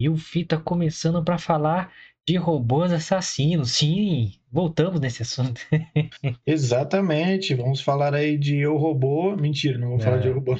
[0.00, 1.92] E o Fita começando para falar
[2.26, 3.72] de robôs assassinos.
[3.72, 5.60] Sim, voltamos nesse assunto.
[6.46, 7.54] Exatamente.
[7.54, 9.36] Vamos falar aí de Eu Robô.
[9.36, 10.56] Mentira, não vamos falar de Eu Robô.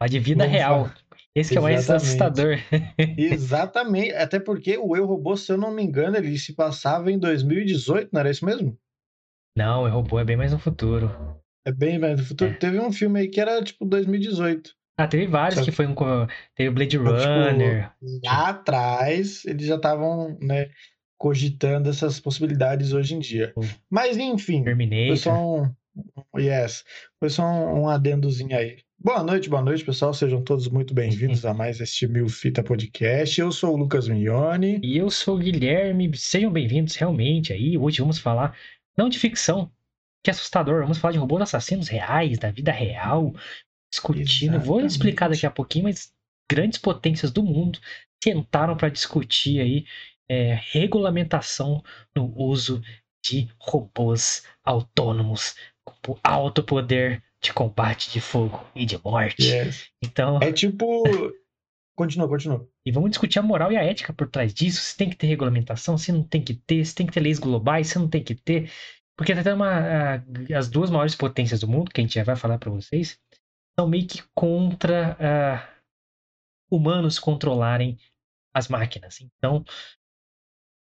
[0.00, 0.84] Mas de vida Vamos real.
[0.84, 0.96] falar-
[1.34, 2.56] Esse que é o mais assustador.
[3.16, 4.12] Exatamente.
[4.14, 8.10] Até porque o Eu Robô, se eu não me engano, ele se passava em 2018,
[8.12, 8.78] não era isso mesmo?
[9.56, 11.10] Não, o robô é bem mais no futuro.
[11.66, 12.50] É bem mais do futuro.
[12.50, 12.54] É.
[12.54, 14.70] Teve um filme aí que era tipo 2018.
[14.98, 15.94] Ah, teve vários Só que foi um.
[16.56, 17.92] Teve Blade Então, tipo, Runner.
[18.24, 20.70] Lá atrás, eles já estavam, né,
[21.16, 23.54] cogitando essas possibilidades hoje em dia.
[23.88, 25.16] Mas enfim, foi Terminator.
[25.16, 25.72] só um.
[26.36, 26.84] Yes,
[27.20, 28.78] foi só um, um adendozinho aí.
[28.98, 30.12] Boa noite, boa noite, pessoal.
[30.12, 33.40] Sejam todos muito bem-vindos a mais este Mil Fita Podcast.
[33.40, 34.80] Eu sou o Lucas Mignoni.
[34.82, 36.10] E eu sou o Guilherme.
[36.16, 37.78] Sejam bem-vindos realmente aí.
[37.78, 38.56] Hoje vamos falar
[38.96, 39.70] não de ficção,
[40.24, 40.82] que é assustador.
[40.82, 43.32] Vamos falar de robôs assassinos reais, da vida real,
[43.90, 44.52] discutindo.
[44.52, 44.90] Vou Exatamente.
[44.92, 46.12] explicar daqui a pouquinho, mas
[46.50, 47.78] grandes potências do mundo
[48.22, 49.84] sentaram para discutir aí
[50.28, 51.82] é, regulamentação
[52.14, 52.82] no uso
[53.24, 55.54] de robôs autônomos
[56.02, 59.46] com alto poder de combate de fogo e de morte.
[59.46, 59.86] Yes.
[60.02, 61.02] Então, É tipo.
[61.96, 62.68] Continua, continua.
[62.86, 64.80] e vamos discutir a moral e a ética por trás disso.
[64.80, 67.40] Se tem que ter regulamentação, se não tem que ter, se tem que ter leis
[67.40, 68.70] globais, se não tem que ter.
[69.16, 69.68] Porque tá tendo uma,
[70.16, 70.22] a-
[70.56, 73.18] as duas maiores potências do mundo, que a gente já vai falar pra vocês,
[73.78, 75.68] são meio que contra ah,
[76.68, 77.96] humanos controlarem
[78.52, 79.20] as máquinas.
[79.20, 79.64] Então,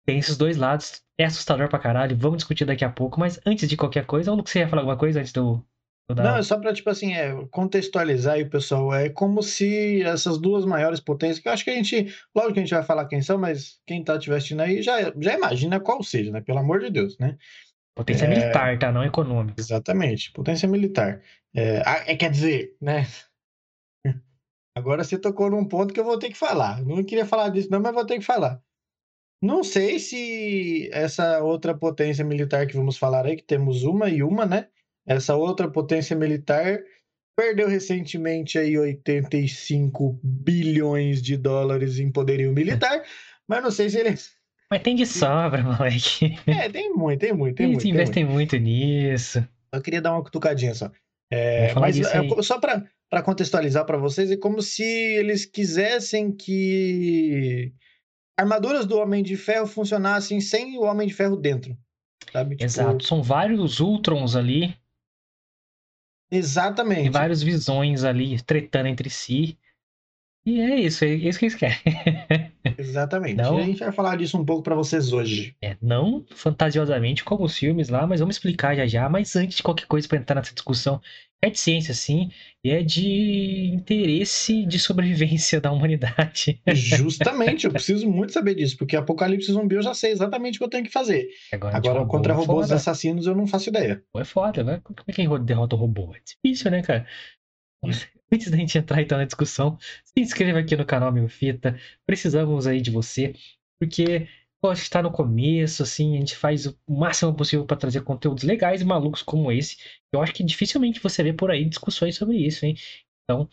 [0.06, 1.02] tem esses dois lados.
[1.18, 2.16] É assustador pra caralho.
[2.16, 3.18] Vamos discutir daqui a pouco.
[3.18, 5.64] Mas antes de qualquer coisa, Lucas, você ia falar alguma coisa antes do.
[6.08, 8.92] Não, é só para tipo assim, é, contextualizar aí, pessoal.
[8.92, 12.58] É como se essas duas maiores potências, que eu acho que a gente, logo que
[12.58, 15.80] a gente vai falar quem são, mas quem tá te assistindo aí já, já imagina
[15.80, 16.42] qual seja, né?
[16.42, 17.38] Pelo amor de Deus, né?
[17.94, 18.90] Potência é- militar, tá?
[18.90, 19.60] Não econômica.
[19.60, 21.22] Exatamente, potência militar.
[21.54, 23.06] É, é, quer dizer, né?
[24.76, 26.82] Agora você tocou num ponto que eu vou ter que falar.
[26.82, 28.60] Não queria falar disso, não, mas vou ter que falar.
[29.40, 34.22] Não sei se essa outra potência militar que vamos falar aí, que temos uma e
[34.22, 34.68] uma, né?
[35.06, 36.80] Essa outra potência militar
[37.36, 43.04] perdeu recentemente aí 85 bilhões de dólares em poderio militar,
[43.46, 44.36] mas não sei se eles.
[44.70, 46.38] Mas tem de sobra, moleque.
[46.46, 47.84] É, tem muito, tem muito, tem Eles muito.
[47.84, 47.88] muito.
[47.88, 49.46] investem muito nisso.
[49.72, 50.90] Eu queria dar uma cutucadinha só.
[51.30, 57.72] É, mas é, só para contextualizar para vocês, é como se eles quisessem que
[58.36, 61.76] armaduras do Homem de Ferro funcionassem sem o Homem de Ferro dentro.
[62.32, 62.56] Sabe?
[62.56, 63.04] Tipo, Exato.
[63.04, 64.76] São vários Ultrons ali,
[66.30, 67.10] e Exatamente.
[67.10, 69.58] várias visões ali tretando entre si.
[70.44, 71.78] E é isso, é isso que eles querem.
[72.88, 73.36] Exatamente.
[73.36, 73.58] Não.
[73.58, 75.54] E a gente vai falar disso um pouco para vocês hoje.
[75.62, 79.08] É, não fantasiosamente como os filmes lá, mas vamos explicar já já.
[79.08, 81.00] Mas antes de qualquer coisa para entrar nessa discussão,
[81.44, 82.30] é de ciência sim,
[82.64, 86.58] e é de interesse de sobrevivência da humanidade.
[86.72, 90.64] Justamente, eu preciso muito saber disso, porque Apocalipse Zumbi eu já sei exatamente o que
[90.64, 91.28] eu tenho que fazer.
[91.52, 94.02] Agora, Agora, robô contra é robôs assassinos eu não faço ideia.
[94.16, 94.80] É foda, né?
[94.82, 96.14] Como é que derrota o robô?
[96.14, 97.06] É difícil, né, cara?
[98.32, 101.78] Antes da gente entrar então na discussão, se inscreva aqui no canal Meu Fita.
[102.06, 103.34] Precisamos aí de você,
[103.78, 104.26] porque
[104.60, 108.80] pode estar no começo, assim, a gente faz o máximo possível para trazer conteúdos legais
[108.80, 109.76] e malucos como esse.
[110.12, 112.74] Eu acho que dificilmente você vê por aí discussões sobre isso, hein?
[113.24, 113.48] Então,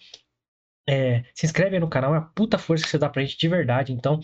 [0.88, 3.38] é, se inscreve aí no canal, é a puta força que você dá pra gente
[3.38, 3.92] de verdade.
[3.92, 4.20] Então,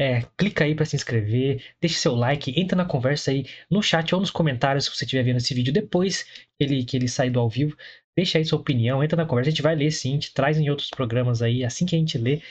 [0.00, 4.14] é, clica aí pra se inscrever, deixa seu like, entra na conversa aí no chat
[4.14, 7.30] ou nos comentários se você estiver vendo esse vídeo depois que ele, que ele sair
[7.30, 7.76] do ao vivo.
[8.18, 10.58] Deixa aí sua opinião, entra na conversa, a gente vai ler sim, a gente traz
[10.58, 12.42] em outros programas aí, assim que a gente lê.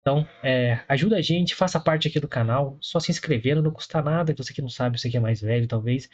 [0.00, 4.00] Então, é, ajuda a gente, faça parte aqui do canal, só se inscrevendo, não custa
[4.00, 6.08] nada, você que não sabe, você que é mais velho, talvez,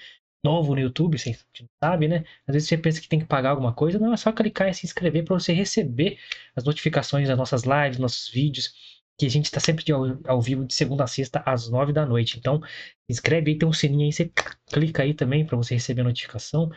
[0.44, 2.24] novo no YouTube, você não sabe, né?
[2.48, 4.74] Às vezes você pensa que tem que pagar alguma coisa, não, é só clicar e
[4.74, 6.18] se inscrever para você receber
[6.56, 8.74] as notificações das nossas lives, nossos vídeos,
[9.16, 12.04] que a gente está sempre ao, ao vivo de segunda a sexta às nove da
[12.04, 12.38] noite.
[12.38, 12.72] Então, se
[13.08, 14.32] inscreve aí, tem um sininho aí, você
[14.66, 16.72] clica aí também para você receber a notificação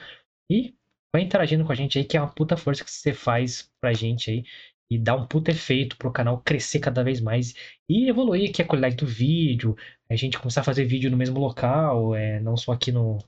[0.48, 0.76] e
[1.14, 3.94] vai interagindo com a gente aí, que é uma puta força que você faz pra
[3.94, 4.44] gente aí
[4.92, 7.54] e dá um puta efeito pro canal crescer cada vez mais
[7.88, 9.76] e evoluir aqui a qualidade do vídeo,
[10.10, 13.20] a gente começar a fazer vídeo no mesmo local, é, não só aqui no,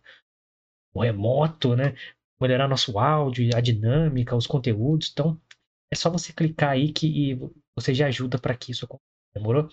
[0.94, 1.95] no remoto, né?
[2.41, 5.11] Melhorar nosso áudio, a dinâmica, os conteúdos.
[5.11, 5.39] Então,
[5.91, 7.38] é só você clicar aí que
[7.77, 9.05] você já ajuda para que isso aconteça.
[9.35, 9.69] Demorou?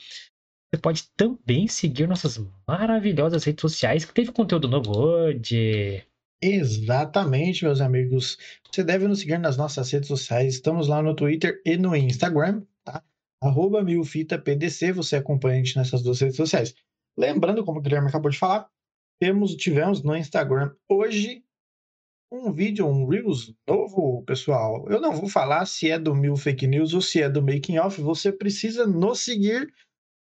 [0.71, 6.08] Você pode também seguir nossas maravilhosas redes sociais, que teve conteúdo novo hoje.
[6.41, 8.39] Exatamente, meus amigos.
[8.71, 10.55] Você deve nos seguir nas nossas redes sociais.
[10.55, 13.03] Estamos lá no Twitter e no Instagram, tá?
[13.43, 16.75] Arroba milfitapdc, você acompanha a gente nessas duas redes sociais.
[17.19, 18.69] Lembrando, como o Guilherme acabou de falar,
[19.21, 21.43] temos, tivemos no Instagram hoje
[22.31, 24.87] um vídeo, um Reels novo, pessoal.
[24.89, 27.79] Eu não vou falar se é do Mil Fake News ou se é do Making
[27.79, 28.01] Off.
[28.01, 29.73] Você precisa nos seguir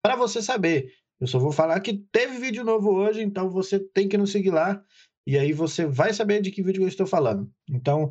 [0.03, 0.93] para você saber.
[1.21, 4.50] Eu só vou falar que teve vídeo novo hoje, então você tem que nos seguir
[4.50, 4.82] lá
[5.29, 7.51] e aí você vai saber de que vídeo eu estou falando.
[7.71, 8.11] Então,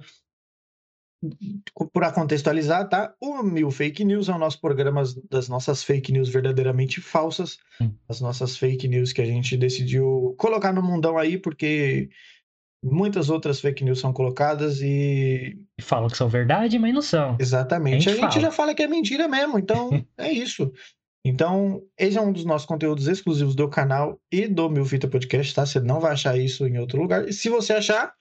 [1.92, 3.14] para contextualizar, tá?
[3.20, 7.92] O Mil Fake News é o nosso programa das nossas fake news verdadeiramente falsas, Hum.
[8.08, 12.10] as nossas fake news que a gente decidiu colocar no mundão aí, porque
[12.84, 17.36] muitas outras fake news são colocadas e falam que são verdade, mas não são.
[17.40, 18.42] exatamente A a gente gente fala.
[18.46, 20.72] já fala que é mentira mesmo, então é isso.
[21.26, 25.54] Então, esse é um dos nossos conteúdos exclusivos do canal e do Mil Fita Podcast,
[25.54, 25.66] tá?
[25.66, 27.28] Você não vai achar isso em outro lugar.
[27.28, 28.16] E se você achar,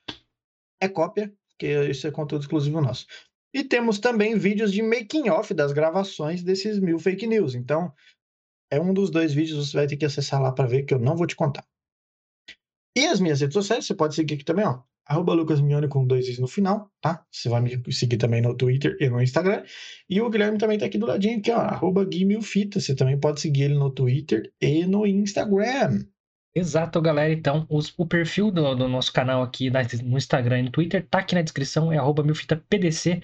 [0.81, 3.05] é cópia, porque isso é conteúdo exclusivo nosso.
[3.53, 7.55] E temos também vídeos de making off das gravações desses mil fake news.
[7.55, 7.93] Então,
[8.69, 10.99] é um dos dois vídeos, você vai ter que acessar lá para ver, que eu
[10.99, 11.65] não vou te contar.
[12.95, 14.81] E as minhas redes sociais, você pode seguir aqui também, ó.
[15.07, 17.23] Arroba Lucas Mignoni com dois is no final, tá?
[17.31, 19.63] Você vai me seguir também no Twitter e no Instagram.
[20.09, 21.57] E o Guilherme também tá aqui do ladinho, aqui, ó.
[21.59, 22.79] Arroba Gui Milfita.
[22.79, 26.03] Você também pode seguir ele no Twitter e no Instagram.
[26.55, 27.31] Exato, galera.
[27.31, 29.69] Então, os- o perfil do, do nosso canal aqui
[30.03, 33.21] no Instagram e no Twitter tá aqui na descrição, é arroba milfitapdc.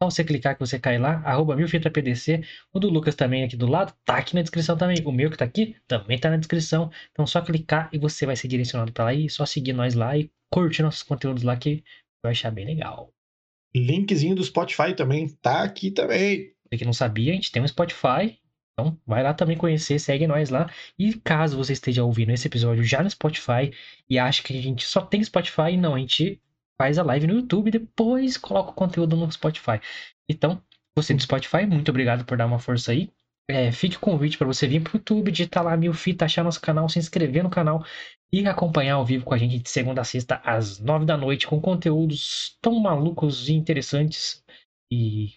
[0.00, 2.44] Só você clicar que você cai lá, arroba milfitapdc.
[2.72, 5.02] O do Lucas também aqui do lado, tá aqui na descrição também.
[5.04, 6.90] O meu que tá aqui, também tá na descrição.
[7.10, 10.16] Então, só clicar e você vai ser direcionado pra lá e só seguir nós lá
[10.16, 11.82] e curtir nossos conteúdos lá que
[12.22, 13.12] vai achar bem legal.
[13.74, 16.52] Linkzinho do Spotify também tá aqui também.
[16.64, 18.38] Você que não sabia, a gente tem um Spotify.
[18.72, 20.70] Então, vai lá também conhecer, segue nós lá.
[20.96, 23.72] E caso você esteja ouvindo esse episódio já no Spotify
[24.08, 26.40] e acha que a gente só tem Spotify, não, a gente
[26.80, 29.80] faz a live no YouTube e depois coloca o conteúdo no Spotify.
[30.30, 30.62] Então,
[30.96, 33.10] você do Spotify, muito obrigado por dar uma força aí.
[33.50, 36.60] É, fique o convite para você vir pro YouTube, digitar lá mil fita, achar nosso
[36.60, 37.82] canal, se inscrever no canal
[38.30, 41.46] e acompanhar ao vivo com a gente de segunda a sexta às nove da noite
[41.46, 44.44] com conteúdos tão malucos e interessantes
[44.92, 45.32] e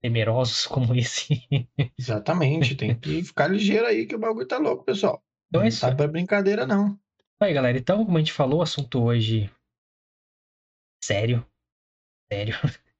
[0.00, 1.48] temerosos como esse.
[1.98, 5.20] Exatamente, tem que ficar ligeiro aí que o bagulho tá louco, pessoal.
[5.48, 5.80] Então é não isso.
[5.80, 6.96] tá pra brincadeira, não.
[7.40, 9.50] Aí, galera, então, como a gente falou, o assunto hoje.
[11.02, 11.46] Sério.
[12.32, 12.54] Sério.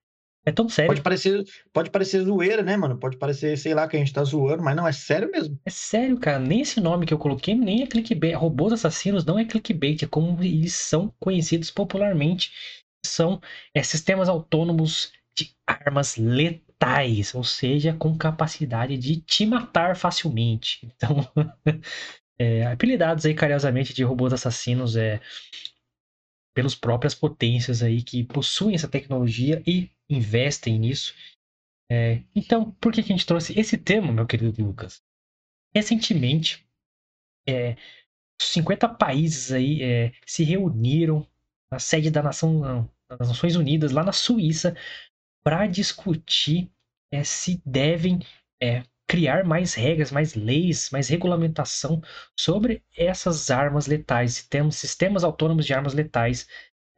[0.45, 0.89] É tão sério.
[0.89, 2.99] Pode parecer, pode parecer zoeira, né, mano?
[2.99, 5.59] Pode parecer, sei lá, que a gente tá zoando, mas não, é sério mesmo.
[5.65, 6.41] É sério, cara.
[6.41, 8.35] Nem esse nome que eu coloquei, nem é clickbait.
[8.35, 12.51] Robôs assassinos não é clickbait, é como eles são conhecidos popularmente.
[13.07, 13.41] São
[13.73, 20.89] é, sistemas autônomos de armas letais, ou seja, com capacidade de te matar facilmente.
[20.97, 21.25] Então,
[22.37, 25.21] é, apelidados aí carinhosamente de robôs assassinos é
[26.55, 31.15] pelas próprias potências aí que possuem essa tecnologia e investem nisso.
[31.91, 35.03] É, então, por que, que a gente trouxe esse tema, meu querido Lucas?
[35.75, 36.67] Recentemente,
[37.49, 37.77] é,
[38.41, 41.27] 50 países aí é, se reuniram
[41.71, 44.77] na sede da Nação, das Nações Unidas, lá na Suíça,
[45.43, 46.71] para discutir
[47.11, 48.21] é, se devem
[48.63, 52.01] é, criar mais regras, mais leis, mais regulamentação
[52.39, 54.47] sobre essas armas letais.
[54.49, 56.49] Temos sistemas autônomos de armas letais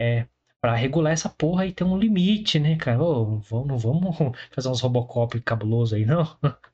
[0.01, 0.27] é,
[0.61, 2.99] para regular essa porra e ter um limite, né, cara?
[2.99, 4.17] Vamos, não vamos
[4.55, 6.25] fazer uns Robocop cabuloso aí, não?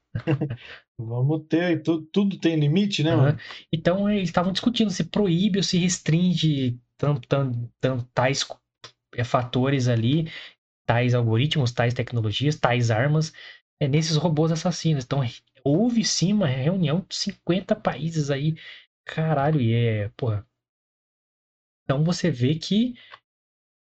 [0.98, 3.38] Vamos ter, tu- tudo tem limite, né, mano?
[3.72, 8.46] Então eles estavam discutindo se proíbe ou se restringe tan- tan- tan- tais
[9.14, 10.30] é, fatores ali,
[10.86, 13.32] tais algoritmos, tais tecnologias, tais armas
[13.80, 15.04] é, nesses robôs assassinos.
[15.04, 15.20] Então
[15.64, 18.56] houve sim uma reunião de 50 países aí.
[19.04, 20.46] Caralho, e é, porra.
[21.84, 22.94] Então você vê que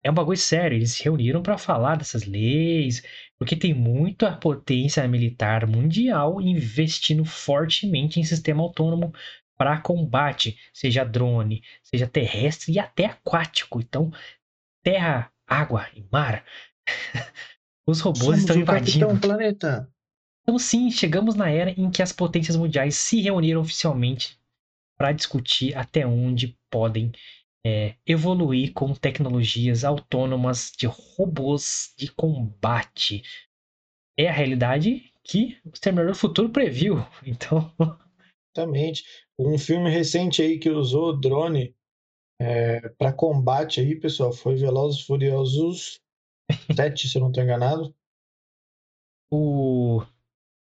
[0.03, 0.77] é um bagulho sério.
[0.77, 3.03] Eles se reuniram para falar dessas leis,
[3.39, 9.13] porque tem muita potência militar mundial investindo fortemente em sistema autônomo
[9.57, 13.81] para combate, seja drone, seja terrestre e até aquático.
[13.81, 14.13] Então,
[14.83, 16.45] terra, água e mar.
[17.87, 19.07] Os robôs Somos estão o invadindo.
[19.07, 19.91] Capitão Planeta.
[20.43, 24.39] Então, sim, chegamos na era em que as potências mundiais se reuniram oficialmente
[24.97, 27.13] para discutir até onde podem
[27.67, 33.23] é, evoluir com tecnologias autônomas de robôs de combate.
[34.19, 37.05] É a realidade que o Exterminador do Futuro previu.
[37.27, 37.73] Então,
[38.57, 39.05] Exatamente.
[39.39, 41.75] Um filme recente aí que usou drone
[42.41, 46.01] é, para combate aí, pessoal, foi Velozes e Furiosos
[46.75, 47.95] 7, se eu não tô enganado.
[49.31, 50.05] o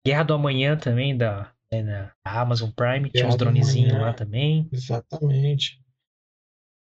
[0.07, 4.69] Guerra do Amanhã também, da, né, Amazon Prime, tinha Guerra uns do dronezinhos lá também.
[4.73, 5.81] Exatamente.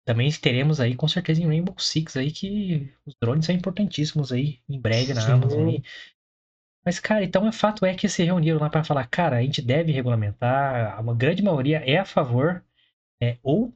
[0.05, 4.61] Também teremos aí, com certeza, em Rainbow Six aí, que os drones são importantíssimos aí,
[4.69, 5.33] em breve na Sim.
[5.33, 5.83] Amazon aí.
[6.85, 9.61] Mas, cara, então o fato é que se reuniram lá para falar, cara, a gente
[9.61, 12.65] deve regulamentar, uma grande maioria é a favor,
[13.21, 13.73] é, ou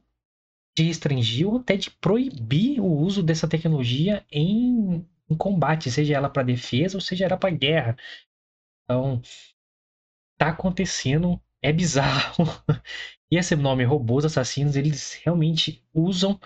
[0.77, 6.29] de restringir ou até de proibir o uso dessa tecnologia em, em combate, seja ela
[6.29, 7.97] para defesa ou seja ela para guerra.
[8.85, 9.21] Então,
[10.37, 12.45] tá acontecendo é bizarro.
[13.33, 16.37] E esse nome robôs assassinos, eles realmente usam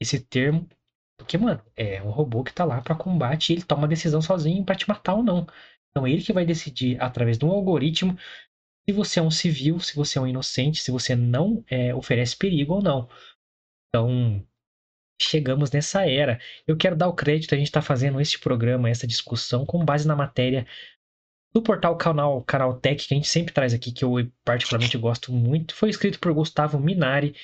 [0.00, 0.68] esse termo
[1.16, 4.20] porque, mano, é um robô que tá lá para combate e ele toma a decisão
[4.20, 5.46] sozinho para te matar ou não.
[5.90, 8.18] Então, ele que vai decidir através de um algoritmo
[8.88, 12.36] se você é um civil, se você é um inocente, se você não é, oferece
[12.36, 13.08] perigo ou não.
[13.88, 14.46] Então,
[15.24, 16.40] chegamos nessa era.
[16.66, 20.06] Eu quero dar o crédito, a gente está fazendo este programa, essa discussão, com base
[20.06, 20.66] na matéria
[21.52, 24.12] do portal Canal, Canal Tech, que a gente sempre traz aqui, que eu
[24.44, 25.74] particularmente gosto muito.
[25.74, 27.34] Foi escrito por Gustavo Minari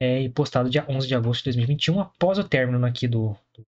[0.00, 3.64] é, e postado dia 11 de agosto de 2021, após o término aqui do, do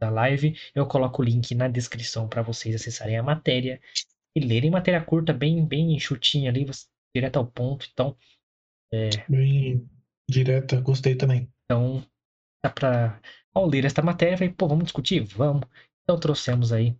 [0.00, 0.56] da live.
[0.74, 3.80] Eu coloco o link na descrição para vocês acessarem a matéria
[4.36, 6.66] e lerem matéria curta, bem, bem enxutinha ali,
[7.14, 7.88] direto ao ponto.
[7.92, 8.16] Então,
[8.92, 9.10] é...
[9.28, 9.88] bem
[10.28, 11.50] direta, gostei também.
[11.64, 12.04] Então,
[12.62, 13.20] dá para
[13.54, 15.24] ao ler esta matéria, falei, pô, vamos discutir?
[15.24, 15.64] Vamos.
[16.02, 16.96] Então trouxemos aí.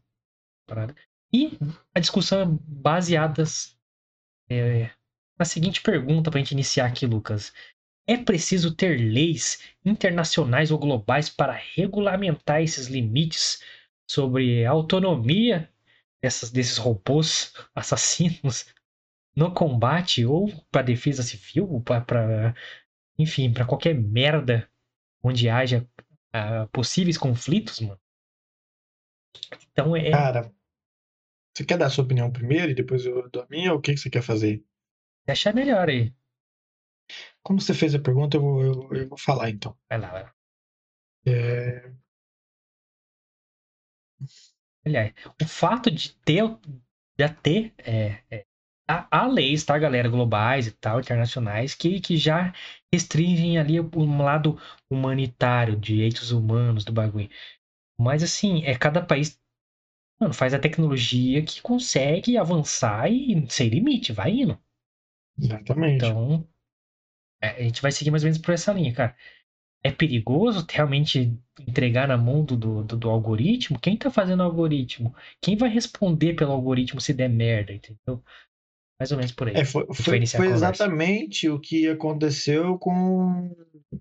[1.33, 1.59] E
[1.95, 3.45] a discussão é baseada
[4.51, 4.91] é,
[5.39, 7.53] na seguinte pergunta para gente iniciar aqui, Lucas.
[8.07, 13.63] É preciso ter leis internacionais ou globais para regulamentar esses limites
[14.11, 15.71] sobre a autonomia
[16.23, 18.67] dessas, desses robôs assassinos
[19.37, 22.55] no combate ou para defesa civil, para
[23.19, 24.69] enfim, para qualquer merda
[25.23, 25.89] onde haja
[26.35, 28.01] uh, possíveis conflitos, mano.
[29.73, 30.11] Então é.
[30.11, 30.53] Cara,
[31.55, 33.81] você quer dar a sua opinião primeiro e depois eu dou a minha ou o
[33.81, 34.65] que, que você quer fazer?
[35.27, 36.15] Achar melhor aí.
[37.43, 39.77] Como você fez a pergunta, eu vou, eu, eu vou falar então.
[39.89, 40.35] Vai lá, vai lá.
[41.27, 41.93] É...
[44.85, 46.43] Aliás, o fato de ter,
[47.17, 48.47] de ter é, é,
[48.89, 52.53] há, leis, tá, galera, globais e tal, internacionais, que, que já
[52.93, 54.59] restringem ali um lado
[54.91, 57.29] humanitário, direitos humanos do bagulho.
[58.01, 59.39] Mas assim, é cada país
[60.21, 64.59] mano, faz a tecnologia que consegue avançar e sem limite, vai indo.
[65.39, 66.05] Exatamente.
[66.05, 66.49] Então,
[67.41, 69.17] é, a gente vai seguir mais ou menos por essa linha, cara.
[69.83, 73.79] É perigoso realmente entregar na mão do, do, do algoritmo?
[73.79, 75.15] Quem tá fazendo o algoritmo?
[75.41, 78.23] Quem vai responder pelo algoritmo se der merda, entendeu?
[78.99, 79.55] Mais ou menos por aí.
[79.55, 83.55] É, foi, foi, foi exatamente o que aconteceu com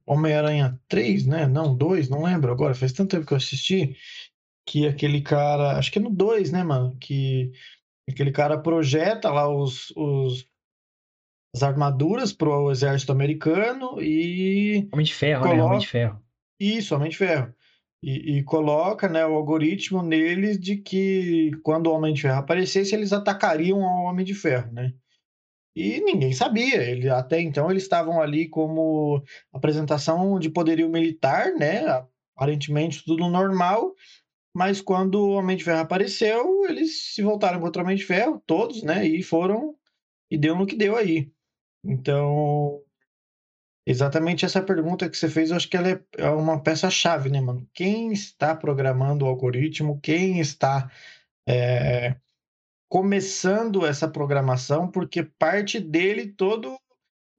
[0.06, 1.48] Homem-Aranha 3, né?
[1.48, 2.74] Não, 2, não lembro agora.
[2.74, 3.96] Faz tanto tempo que eu assisti
[4.66, 5.78] que aquele cara.
[5.78, 6.98] Acho que é no 2, né, mano?
[7.00, 7.52] Que
[8.10, 10.48] aquele cara projeta lá os, os
[11.56, 14.88] as armaduras pro exército americano e.
[14.92, 15.58] Homem de ferro, coloca...
[15.58, 15.64] né?
[15.64, 16.22] Homem de ferro.
[16.60, 17.54] Isso, Homem de Ferro.
[18.02, 22.94] E, e, coloca né, o algoritmo neles de que quando o Homem de Ferro aparecesse,
[22.94, 24.94] eles atacariam o Homem de Ferro, né?
[25.76, 26.82] E ninguém sabia.
[26.84, 31.82] Ele, até então eles estavam ali como apresentação de poderio militar, né?
[32.36, 33.94] Aparentemente tudo normal.
[34.56, 38.42] Mas quando o Homem de Ferro apareceu, eles se voltaram contra o Homem de Ferro,
[38.46, 39.08] todos, né?
[39.08, 39.76] E foram
[40.32, 41.32] e deu no que deu aí.
[41.84, 42.82] Então,
[43.88, 47.40] exatamente essa pergunta que você fez, eu acho que ela é, é uma peça-chave, né,
[47.40, 47.66] mano?
[47.74, 50.92] Quem está programando o algoritmo, quem está
[51.48, 52.18] é,
[52.90, 56.78] começando essa programação, porque parte dele todo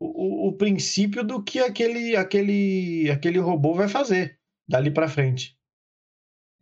[0.00, 5.54] o, o, princípio do que aquele, aquele, aquele robô vai fazer dali para frente.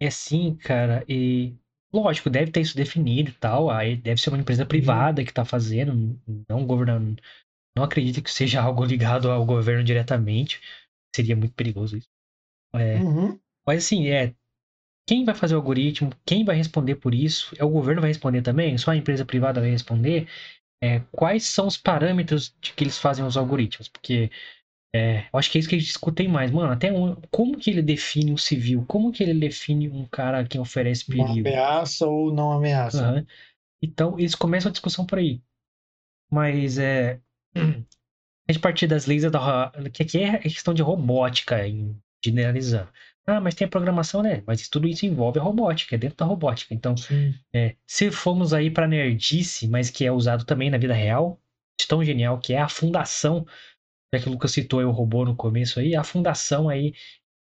[0.01, 1.55] É sim, cara, e
[1.93, 4.69] lógico, deve ter isso definido e tal, aí deve ser uma empresa uhum.
[4.69, 7.21] privada que está fazendo, não governando,
[7.77, 10.61] não acredito que seja algo ligado ao governo diretamente.
[11.15, 12.09] Seria muito perigoso isso.
[12.75, 13.39] É, uhum.
[13.67, 14.35] Mas assim, é.
[15.09, 16.11] Quem vai fazer o algoritmo?
[16.25, 17.55] Quem vai responder por isso?
[17.57, 18.77] É o governo vai responder também?
[18.77, 20.27] Só a empresa privada vai responder?
[20.83, 23.89] É, quais são os parâmetros de que eles fazem os algoritmos?
[23.89, 24.31] Porque
[24.95, 26.51] é, eu acho que é isso que eles discutem mais.
[26.51, 28.85] Mano, até um, como que ele define um civil?
[28.87, 31.29] Como que ele define um cara que oferece perigo?
[31.29, 33.13] Uma ameaça ou não ameaça.
[33.13, 33.27] Uhum.
[33.83, 35.41] Então, eles começam a discussão por aí.
[36.31, 37.21] Mas é,
[38.49, 39.73] a gente partir das leis da.
[39.93, 42.89] que aqui é questão de robótica, em, generalizando.
[43.27, 44.43] Ah, mas tem a programação, né?
[44.47, 46.73] Mas tudo isso envolve a robótica, é dentro da robótica.
[46.73, 46.95] Então,
[47.53, 51.41] é, se formos aí para nerdice, mas que é usado também na vida real,
[51.89, 53.45] tão genial que é a fundação,
[54.15, 56.95] já que o Lucas citou o robô no começo aí, a fundação aí,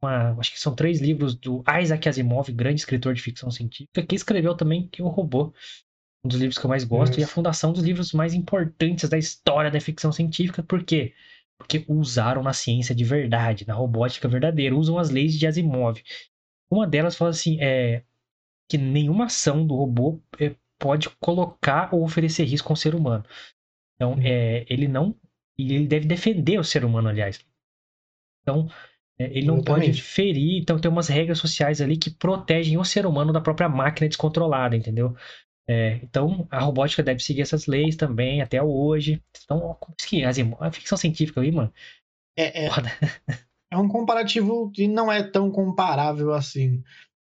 [0.03, 4.15] uma, acho que são três livros do Isaac Asimov, grande escritor de ficção científica, que
[4.15, 5.53] escreveu também que o robô
[6.25, 9.19] um dos livros que eu mais gosto, e a fundação dos livros mais importantes da
[9.19, 10.63] história da ficção científica.
[10.63, 11.13] Por quê?
[11.59, 16.01] Porque usaram na ciência de verdade, na robótica verdadeira, usam as leis de Asimov.
[16.71, 18.03] Uma delas fala assim, é
[18.69, 23.25] que nenhuma ação do robô é, pode colocar ou oferecer risco ao ser humano.
[23.97, 25.15] Então, é, ele não.
[25.59, 27.45] E ele deve defender o ser humano, aliás.
[28.43, 28.71] Então,
[29.19, 29.87] é, ele não Exatamente.
[29.89, 30.61] pode ferir.
[30.61, 34.75] Então, tem umas regras sociais ali que protegem o ser humano da própria máquina descontrolada,
[34.75, 35.15] entendeu?
[35.69, 39.23] É, então, a robótica deve seguir essas leis também até hoje.
[39.45, 41.73] Então, como que a ficção científica aí, mano?
[42.37, 42.71] É, é,
[43.73, 46.83] é um comparativo que não é tão comparável assim.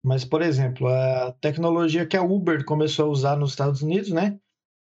[0.05, 4.39] Mas, por exemplo, a tecnologia que a Uber começou a usar nos Estados Unidos, né?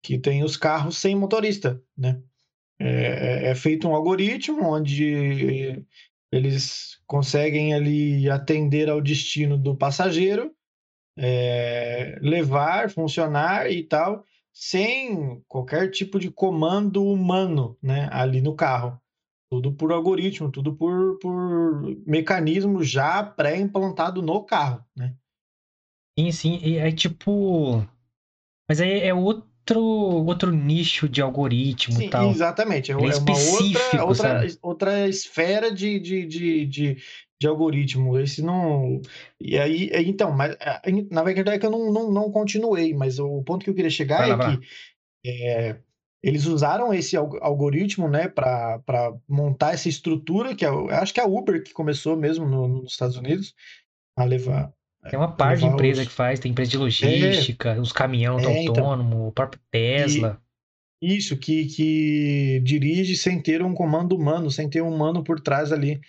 [0.03, 2.21] Que tem os carros sem motorista, né?
[2.81, 5.83] É, é, é feito um algoritmo onde
[6.31, 10.55] eles conseguem ali atender ao destino do passageiro,
[11.19, 18.09] é, levar, funcionar e tal, sem qualquer tipo de comando humano, né?
[18.13, 19.01] Ali no carro.
[19.51, 25.15] Tudo por algoritmo, tudo por, por mecanismo já pré-implantado no carro, né?
[26.19, 26.61] Sim, sim.
[26.63, 27.87] E é tipo.
[28.69, 32.31] Mas aí é outro, outro nicho de algoritmo sim, e tal.
[32.31, 32.93] Exatamente.
[32.93, 36.97] É, é, é uma outra, outra, outra esfera de, de, de, de,
[37.41, 38.19] de algoritmo.
[38.19, 39.01] Esse não.
[39.41, 40.57] E aí, então, mas
[41.11, 43.91] na verdade é que eu não, não, não continuei, mas o ponto que eu queria
[43.91, 44.67] chegar é que.
[45.27, 45.77] É,
[46.23, 51.27] eles usaram esse algoritmo, né, para montar essa estrutura, que é, acho que é a
[51.27, 53.55] Uber que começou mesmo no, nos Estados Unidos
[54.17, 54.73] a levar.
[55.09, 56.09] Tem uma par de empresa os...
[56.09, 60.43] que faz, tem empresa de logística, é, os caminhões é, autônomos, então, o próprio Tesla.
[61.01, 65.39] E, isso, que, que dirige sem ter um comando humano, sem ter um humano por
[65.39, 66.01] trás ali.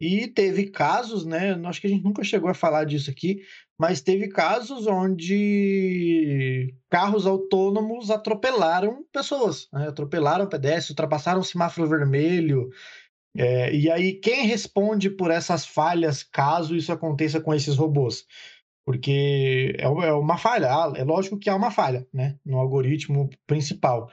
[0.00, 1.54] E teve casos, né?
[1.64, 3.42] Acho que a gente nunca chegou a falar disso aqui,
[3.78, 9.88] mas teve casos onde carros autônomos atropelaram pessoas, né?
[9.88, 12.70] atropelaram pedestres, ultrapassaram o semáforo vermelho.
[13.36, 18.24] É, e aí, quem responde por essas falhas caso isso aconteça com esses robôs?
[18.84, 22.36] Porque é, é uma falha, ah, é lógico que há uma falha né?
[22.44, 24.10] no algoritmo principal.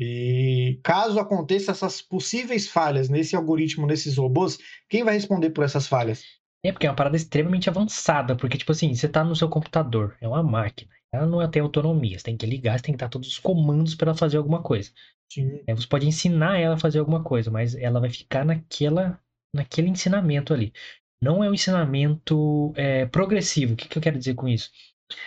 [0.00, 5.88] E caso aconteça essas possíveis falhas nesse algoritmo, nesses robôs, quem vai responder por essas
[5.88, 6.22] falhas?
[6.64, 10.16] É, porque é uma parada extremamente avançada, porque, tipo assim, você tá no seu computador,
[10.20, 13.08] é uma máquina, ela não tem autonomia, você tem que ligar, você tem que dar
[13.08, 14.90] todos os comandos para ela fazer alguma coisa.
[15.32, 15.62] Sim.
[15.66, 19.20] É, você pode ensinar ela a fazer alguma coisa, mas ela vai ficar naquela,
[19.52, 20.72] naquele ensinamento ali.
[21.20, 23.74] Não é um ensinamento é, progressivo.
[23.74, 24.70] O que, que eu quero dizer com isso?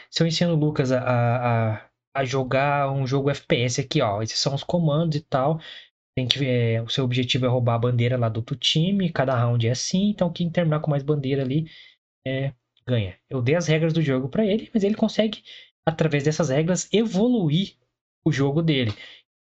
[0.10, 1.91] Se eu ensino o Lucas a, a a
[2.26, 4.22] jogar um jogo FPS aqui, ó.
[4.22, 5.60] Esses são os comandos e tal.
[6.16, 9.12] Tem que é, o seu objetivo é roubar a bandeira lá do outro time.
[9.12, 10.10] Cada round é assim.
[10.10, 11.68] Então quem terminar com mais bandeira ali
[12.26, 12.54] é,
[12.86, 13.18] ganha.
[13.30, 15.44] Eu dei as regras do jogo para ele, mas ele consegue
[15.86, 17.76] através dessas regras evoluir
[18.26, 18.94] o jogo dele.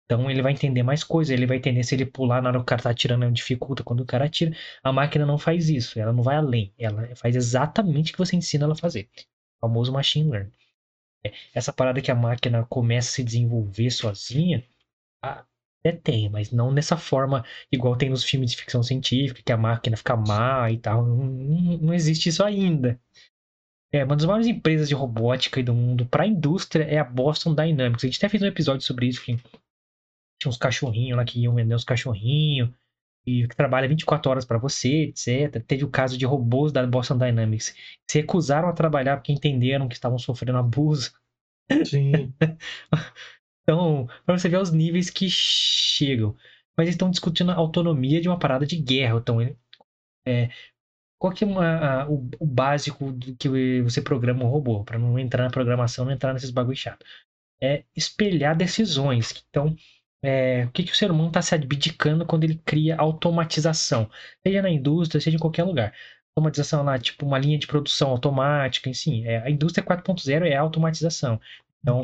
[0.04, 2.62] Então ele vai entender mais coisas, ele vai entender se ele pular na hora que
[2.62, 4.52] o cara tá atirando, dificulta quando o cara atira.
[4.82, 8.36] A máquina não faz isso, ela não vai além, ela faz exatamente o que você
[8.36, 9.08] ensina ela a fazer.
[9.58, 10.52] O famoso machine learning
[11.54, 14.64] essa parada que a máquina começa a se desenvolver sozinha,
[15.22, 19.56] até tem, mas não nessa forma igual tem nos filmes de ficção científica, que a
[19.56, 21.04] máquina fica má e tal.
[21.04, 21.26] Não,
[21.78, 23.00] não existe isso ainda.
[23.92, 27.54] É, uma das maiores empresas de robótica do mundo para a indústria é a Boston
[27.54, 28.04] Dynamics.
[28.04, 31.54] A gente até fez um episódio sobre isso, que tinha uns cachorrinhos lá que iam
[31.54, 32.70] vender uns cachorrinhos
[33.26, 35.62] e que trabalha 24 horas para você, etc.
[35.66, 39.88] Teve o caso de robôs da Boston Dynamics que se recusaram a trabalhar porque entenderam
[39.88, 41.12] que estavam sofrendo abuso.
[41.84, 42.32] Sim.
[43.62, 46.34] então, para você ver os níveis que chegam.
[46.76, 49.18] Mas eles estão discutindo a autonomia de uma parada de guerra.
[49.18, 49.40] Então,
[50.26, 50.50] é,
[51.18, 54.82] qual que é uma, a, o, o, básico do que você programa um robô?
[54.82, 57.04] Para não entrar na programação, não entrar nesses bagulho chato.
[57.62, 59.44] É espelhar decisões.
[59.50, 59.76] Então,
[60.22, 64.10] é, o que, que o ser humano está se abdicando quando ele cria automatização,
[64.46, 65.94] seja na indústria, seja em qualquer lugar.
[66.36, 70.60] Automatização lá, tipo uma linha de produção automática, enfim, é, a indústria 4.0 é a
[70.60, 71.40] automatização.
[71.82, 72.02] Então,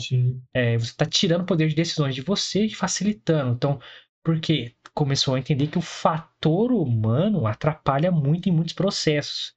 [0.55, 3.53] é, você está tirando o poder de decisões de você e facilitando.
[3.55, 3.79] Então,
[4.25, 9.55] porque começou a entender que o fator humano atrapalha muito em muitos processos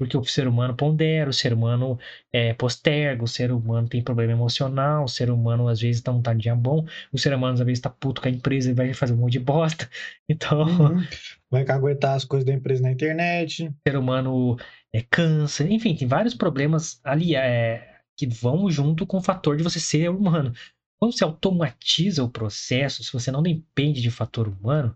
[0.00, 1.98] porque o ser humano pondera, o ser humano
[2.32, 6.30] é, posterga, o ser humano tem problema emocional, o ser humano às vezes não tá
[6.30, 8.94] um dia bom, o ser humano às vezes tá puto com a empresa e vai
[8.94, 9.86] fazer um monte de bosta.
[10.26, 10.62] Então.
[10.62, 11.04] Uhum.
[11.50, 13.66] Vai caguetar as coisas da empresa na internet.
[13.66, 14.56] O ser humano
[14.94, 19.64] é, cansa, enfim, tem vários problemas ali é, que vão junto com o fator de
[19.64, 20.52] você ser humano.
[20.96, 24.94] Quando você automatiza o processo, se você não depende de fator humano,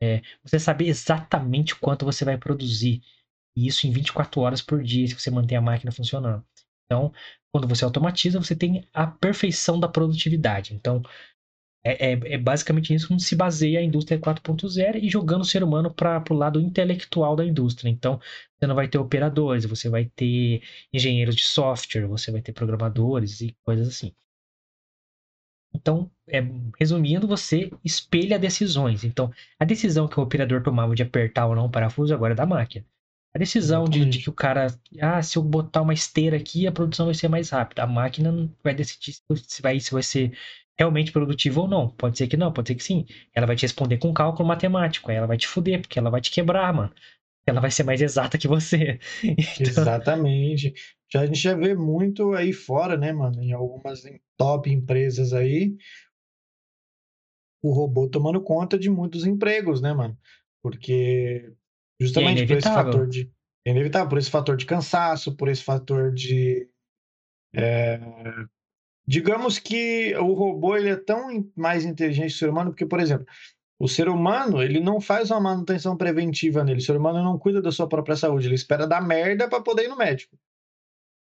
[0.00, 3.02] é, você sabe exatamente quanto você vai produzir
[3.60, 6.44] e isso em 24 horas por dia, se você manter a máquina funcionando.
[6.86, 7.12] Então,
[7.52, 10.74] quando você automatiza, você tem a perfeição da produtividade.
[10.74, 11.02] Então,
[11.84, 15.62] é, é, é basicamente isso que se baseia a indústria 4.0 e jogando o ser
[15.62, 17.88] humano para o lado intelectual da indústria.
[17.88, 18.18] Então,
[18.58, 23.40] você não vai ter operadores, você vai ter engenheiros de software, você vai ter programadores
[23.40, 24.14] e coisas assim.
[25.74, 26.40] Então, é,
[26.78, 29.04] resumindo, você espelha decisões.
[29.04, 32.36] Então, a decisão que o operador tomava de apertar ou não o parafuso agora é
[32.36, 32.84] da máquina.
[33.32, 34.66] A decisão de, de, que o cara,
[35.00, 37.84] ah, se eu botar uma esteira aqui, a produção vai ser mais rápida.
[37.84, 39.12] A máquina vai decidir
[39.46, 40.36] se vai, se vai ser
[40.76, 41.88] realmente produtivo ou não.
[41.90, 43.06] Pode ser que não, pode ser que sim.
[43.32, 46.20] Ela vai te responder com cálculo matemático, aí ela vai te fuder, porque ela vai
[46.20, 46.92] te quebrar, mano.
[47.46, 48.98] Ela vai ser mais exata que você.
[49.22, 49.66] Então...
[49.66, 50.74] Exatamente.
[51.12, 53.42] Já, a gente já vê muito aí fora, né, mano?
[53.42, 54.02] Em algumas
[54.36, 55.76] top empresas aí,
[57.62, 60.16] o robô tomando conta de muitos empregos, né, mano?
[60.62, 61.52] Porque
[62.00, 63.30] justamente é por esse fator de.
[63.64, 66.68] É inevitável, por esse fator de cansaço, por esse fator de.
[67.54, 68.00] É,
[69.06, 73.00] digamos que o robô ele é tão mais inteligente que o ser humano, porque, por
[73.00, 73.26] exemplo,
[73.78, 76.80] o ser humano ele não faz uma manutenção preventiva nele.
[76.80, 79.84] O ser humano não cuida da sua própria saúde, ele espera dar merda para poder
[79.84, 80.38] ir no médico.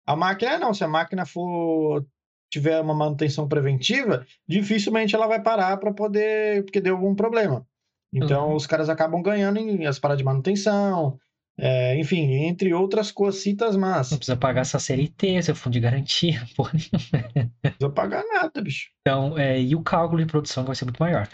[0.05, 2.05] A máquina não, se a máquina for
[2.49, 7.67] tiver uma manutenção preventiva, dificilmente ela vai parar para poder, porque deu algum problema.
[8.13, 8.55] Então, uhum.
[8.55, 11.19] os caras acabam ganhando em as paradas de manutenção,
[11.57, 16.45] é, enfim, entre outras cositas mas Não precisa pagar essa CLT, seu fundo de garantia,
[16.55, 18.89] porra Não precisa pagar nada, bicho.
[19.01, 21.27] Então, é, e o cálculo de produção vai ser muito maior.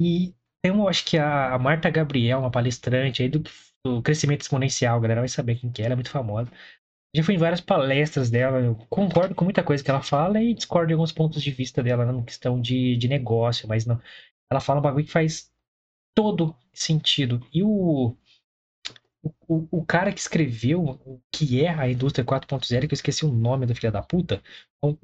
[0.00, 3.42] E tem uma, acho que a Marta Gabriel, uma palestrante aí do,
[3.84, 6.50] do crescimento exponencial, a galera vai saber quem que é, ela é muito famosa.
[7.14, 10.54] Já fui em várias palestras dela, eu concordo com muita coisa que ela fala e
[10.54, 14.00] discordo de alguns pontos de vista dela na questão de, de negócio, mas não.
[14.50, 15.50] Ela fala um bagulho que faz
[16.18, 17.46] todo sentido.
[17.54, 18.16] E o,
[19.46, 23.32] o, o cara que escreveu o que é a indústria 4.0, que eu esqueci o
[23.32, 24.42] nome do filho da puta,
[24.82, 24.96] o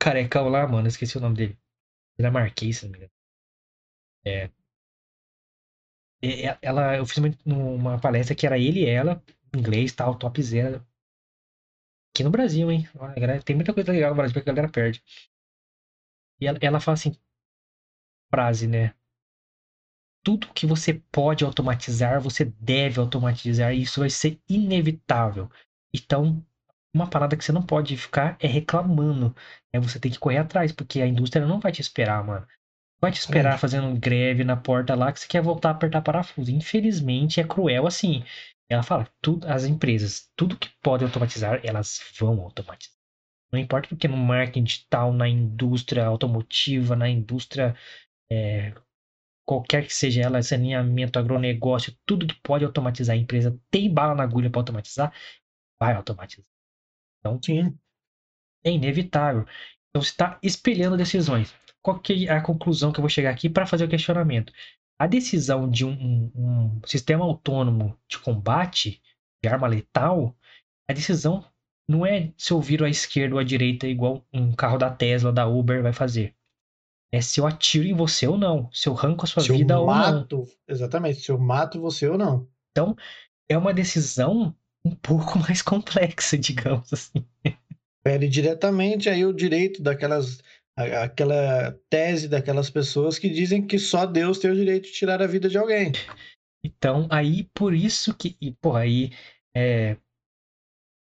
[0.00, 1.58] carecão lá, mano, esqueci o nome dele.
[2.18, 3.12] Ele é se não me engano.
[4.24, 4.50] É.
[6.62, 9.22] Ela, eu fiz uma, uma palestra que era ele e ela,
[9.54, 10.84] inglês, tal, top zero.
[12.14, 12.88] Aqui no Brasil, hein?
[13.44, 15.02] Tem muita coisa legal no Brasil que a galera perde.
[16.40, 17.12] E ela, ela fala assim,
[18.30, 18.94] frase, né?
[20.28, 25.50] Tudo que você pode automatizar, você deve automatizar, e isso vai ser inevitável.
[25.90, 26.44] Então,
[26.94, 29.34] uma parada que você não pode ficar é reclamando.
[29.72, 32.46] É você tem que correr atrás, porque a indústria não vai te esperar, mano.
[33.00, 33.56] Vai te esperar é.
[33.56, 36.50] fazendo greve na porta lá que você quer voltar a apertar parafuso.
[36.50, 38.22] Infelizmente é cruel assim.
[38.68, 42.94] Ela fala, tudo, as empresas, tudo que pode automatizar, elas vão automatizar.
[43.50, 47.74] Não importa porque no marketing digital, na indústria automotiva, na indústria
[48.30, 48.74] é,
[49.48, 54.22] qualquer que seja ela, saneamento, agronegócio, tudo que pode automatizar a empresa tem bala na
[54.22, 55.12] agulha para automatizar,
[55.80, 56.44] vai automatizar.
[57.20, 57.76] Então, Sim.
[58.64, 59.46] é inevitável.
[59.88, 61.54] Então, você está espelhando decisões.
[61.80, 64.52] Qual que é a conclusão que eu vou chegar aqui para fazer o questionamento?
[64.98, 69.00] a decisão de um, um, um, sistema autônomo de combate
[69.42, 70.36] de arma letal,
[70.90, 71.44] a decisão
[71.88, 75.32] não é se eu viro à esquerda ou à direita igual um carro da Tesla,
[75.32, 76.34] da Uber vai fazer.
[77.12, 79.78] É se eu atiro em você ou não, se eu arranco a sua se vida
[79.78, 80.48] ou mato, não.
[80.68, 82.46] Exatamente, se eu mato você ou não.
[82.70, 82.94] Então,
[83.48, 87.24] é uma decisão um pouco mais complexa, digamos assim.
[88.04, 90.42] Pede diretamente aí o direito daquelas
[90.76, 95.26] aquela tese daquelas pessoas que dizem que só Deus tem o direito de tirar a
[95.26, 95.90] vida de alguém.
[96.64, 99.10] Então, aí por isso que, e, porra, aí
[99.56, 99.96] é,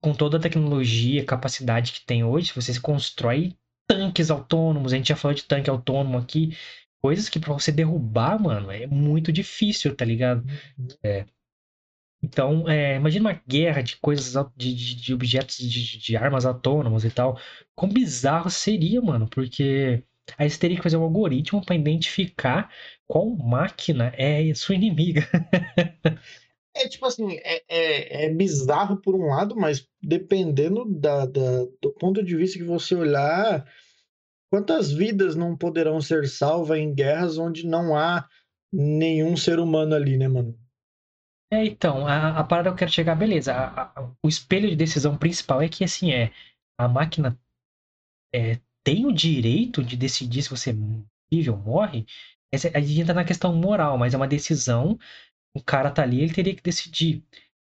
[0.02, 5.16] com toda a tecnologia, capacidade que tem hoje, você constrói tanques autônomos, a gente já
[5.16, 6.56] falou de tanque autônomo aqui,
[7.00, 10.44] coisas que para você derrubar, mano, é muito difícil, tá ligado?
[10.78, 10.88] Uhum.
[11.02, 11.26] É,
[12.22, 17.04] então, é, imagina uma guerra de coisas, de, de, de objetos, de, de, armas autônomas
[17.04, 17.38] e tal.
[17.74, 20.02] Quão bizarro seria, mano, porque
[20.36, 22.70] aí você teria que fazer um algoritmo para identificar
[23.06, 25.28] qual máquina é sua inimiga.
[26.82, 31.92] é tipo assim, é, é, é, bizarro por um lado, mas dependendo da, da, do
[31.98, 33.66] ponto de vista que você olhar,
[34.50, 38.28] quantas vidas não poderão ser salvas em guerras onde não há
[38.72, 40.58] nenhum ser humano ali, né, mano?
[41.52, 43.54] É, então, a, a parada eu quero chegar, beleza.
[43.54, 46.32] A, a, o espelho de decisão principal é que, assim, é
[46.78, 47.38] a máquina
[48.34, 50.74] é, tem o direito de decidir se você
[51.30, 52.04] vive ou morre.
[52.52, 54.98] Essa, a gente entra na questão moral, mas é uma decisão.
[55.56, 57.22] O cara tá ali, ele teria que decidir.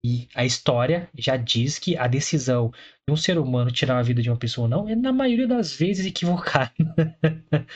[0.04, 2.70] E a história já diz que a decisão
[3.06, 5.46] de um ser humano tirar a vida de uma pessoa ou não é, na maioria
[5.46, 6.72] das vezes, equivocada.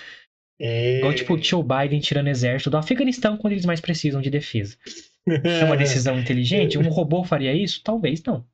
[0.60, 0.98] É...
[0.98, 4.76] Igual, tipo, o Joe Biden tirando exército do Afeganistão quando eles mais precisam de defesa.
[5.24, 6.76] É uma decisão inteligente?
[6.76, 7.80] Um robô faria isso?
[7.84, 8.44] Talvez não.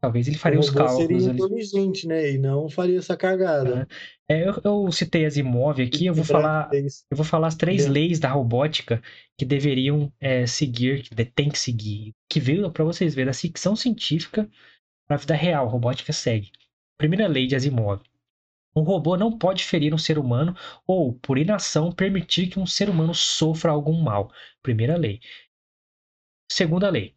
[0.00, 1.22] Talvez ele faria os cálculos.
[1.22, 2.32] seria inteligente, né?
[2.32, 3.86] E não faria essa cagada.
[4.26, 7.84] É, eu, eu, citei as imóveis aqui, eu vou falar, eu vou falar as três
[7.84, 7.88] é.
[7.88, 9.02] leis da robótica
[9.36, 13.76] que deveriam é, seguir, que tem que seguir, que veio para vocês verem a ficção
[13.76, 14.48] científica
[15.06, 16.50] para a vida real, a robótica segue.
[16.96, 18.00] Primeira lei de Asimov.
[18.74, 22.88] Um robô não pode ferir um ser humano ou, por inação, permitir que um ser
[22.88, 24.32] humano sofra algum mal.
[24.62, 25.20] Primeira lei.
[26.50, 27.14] Segunda lei.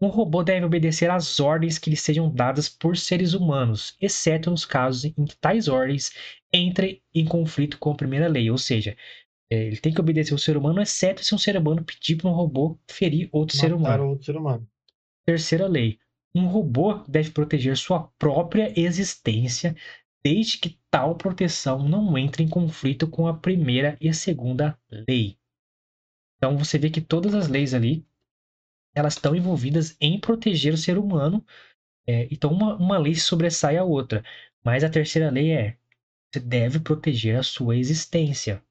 [0.00, 4.64] Um robô deve obedecer às ordens que lhe sejam dadas por seres humanos, exceto nos
[4.64, 6.10] casos em que tais ordens
[6.52, 8.96] entrem em conflito com a primeira lei, ou seja,
[9.50, 12.30] é, ele tem que obedecer o ser humano, exceto se um ser humano pedir para
[12.30, 14.08] um robô ferir outro Matar ser humano.
[14.08, 14.66] outro ser humano.
[15.26, 15.98] Terceira lei.
[16.34, 19.76] Um robô deve proteger sua própria existência,
[20.24, 25.36] desde que tal proteção não entre em conflito com a primeira e a segunda lei.
[26.36, 28.06] Então você vê que todas as leis ali
[28.94, 31.44] elas estão envolvidas em proteger o ser humano.
[32.06, 34.24] É, então uma, uma lei sobressai a outra.
[34.64, 35.76] Mas a terceira lei é
[36.32, 38.62] você deve proteger a sua existência.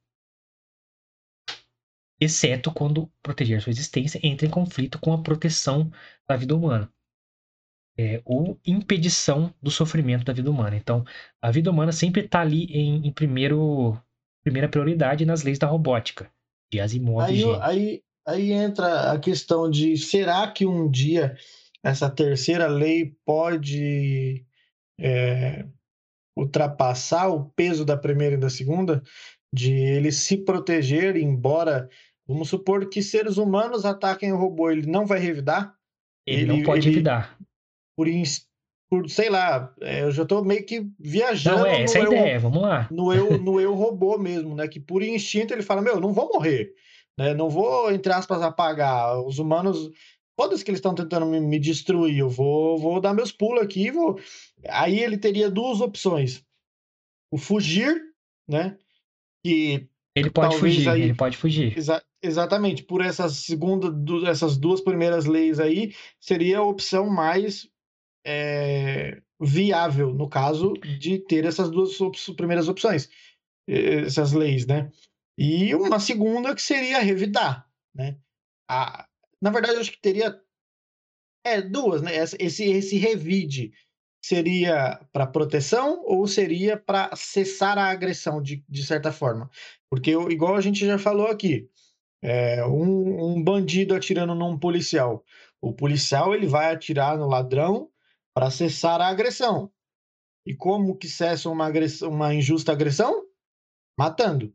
[2.19, 5.91] Exceto quando proteger a sua existência entra em conflito com a proteção
[6.27, 6.91] da vida humana.
[7.97, 10.77] É, ou impedição do sofrimento da vida humana.
[10.77, 11.03] Então,
[11.41, 14.01] a vida humana sempre está ali em, em primeiro,
[14.41, 16.31] primeira prioridade nas leis da robótica,
[16.71, 17.25] de Asimov.
[17.25, 21.35] Aí, aí, aí entra a questão de será que um dia
[21.83, 24.45] essa terceira lei pode
[24.99, 25.65] é,
[26.35, 29.01] ultrapassar o peso da primeira e da segunda?
[29.51, 31.89] De ele se proteger, embora.
[32.27, 35.73] Vamos supor que seres humanos ataquem o robô, ele não vai revidar?
[36.27, 37.37] Ele, não ele- pode ele- evitar.
[37.97, 38.07] Por,
[38.89, 42.05] por sei lá, é, eu já tô meio que viajando Não, é essa é a
[42.05, 42.87] eu- ideia, vamos lá.
[42.91, 44.67] no eu, no eu robô mesmo, né?
[44.67, 46.71] Que por instinto ele fala, meu, não vou morrer,
[47.19, 47.33] né?
[47.33, 49.21] Não vou, entre aspas, apagar.
[49.23, 49.91] Os humanos,
[50.39, 53.87] foda-se que eles estão tentando me, me destruir, eu vou, vou dar meus pulos aqui,
[53.87, 54.17] e vou...
[54.69, 56.43] Aí ele teria duas opções.
[57.31, 58.01] O fugir,
[58.47, 58.77] né?
[59.45, 61.77] Que Ele pode Talvez fugir, aí- ele pode fugir.
[61.77, 67.69] exa- exatamente por essas segunda, du- essas duas primeiras leis aí, seria a opção mais
[68.25, 73.09] é, viável, no caso de ter essas duas op- primeiras opções,
[73.67, 74.91] essas leis, né?
[75.39, 78.17] E uma segunda que seria revidar, né?
[78.69, 79.07] A,
[79.41, 80.37] na verdade, eu acho que teria
[81.45, 82.11] é, duas, né?
[82.15, 83.71] Esse, esse revide
[84.21, 89.49] seria para proteção ou seria para cessar a agressão, de, de certa forma?
[89.89, 91.69] Porque, eu- igual a gente já falou aqui,
[92.21, 95.23] é, um, um bandido atirando num policial.
[95.61, 97.89] O policial ele vai atirar no ladrão
[98.33, 99.71] para cessar a agressão.
[100.45, 103.25] E como que cessa uma, agressão, uma injusta agressão?
[103.97, 104.53] Matando.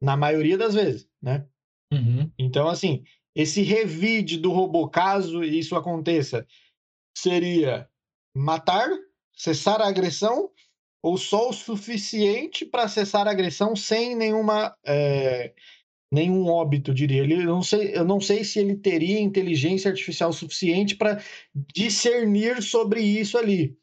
[0.00, 1.46] Na maioria das vezes, né?
[1.92, 2.30] Uhum.
[2.38, 3.04] Então, assim,
[3.34, 6.46] esse revide do robô, caso isso aconteça,
[7.16, 7.88] seria
[8.34, 8.88] matar,
[9.34, 10.50] cessar a agressão,
[11.02, 14.76] ou só o suficiente para cessar a agressão sem nenhuma.
[14.84, 15.54] é,
[16.12, 17.22] nenhum óbito, diria.
[17.22, 21.22] Ele, eu, não sei, eu não sei se ele teria inteligência artificial suficiente para
[21.54, 23.76] discernir sobre isso ali.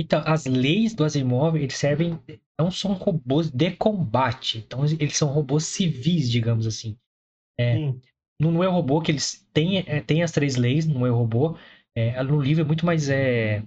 [0.00, 2.18] Então, as leis do Asimov, eles servem,
[2.58, 4.58] não são robôs de combate.
[4.58, 6.96] Então, eles são robôs civis, digamos assim.
[7.58, 7.76] É.
[7.76, 8.00] Sim.
[8.40, 11.56] No No Eu Robô, que eles têm, é, têm as três leis no Eu Robô,
[11.94, 13.62] é, no livro é muito mais é,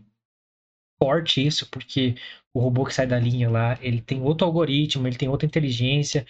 [1.01, 2.15] forte isso, porque
[2.53, 6.25] o robô que sai da linha lá, ele tem outro algoritmo, ele tem outra inteligência.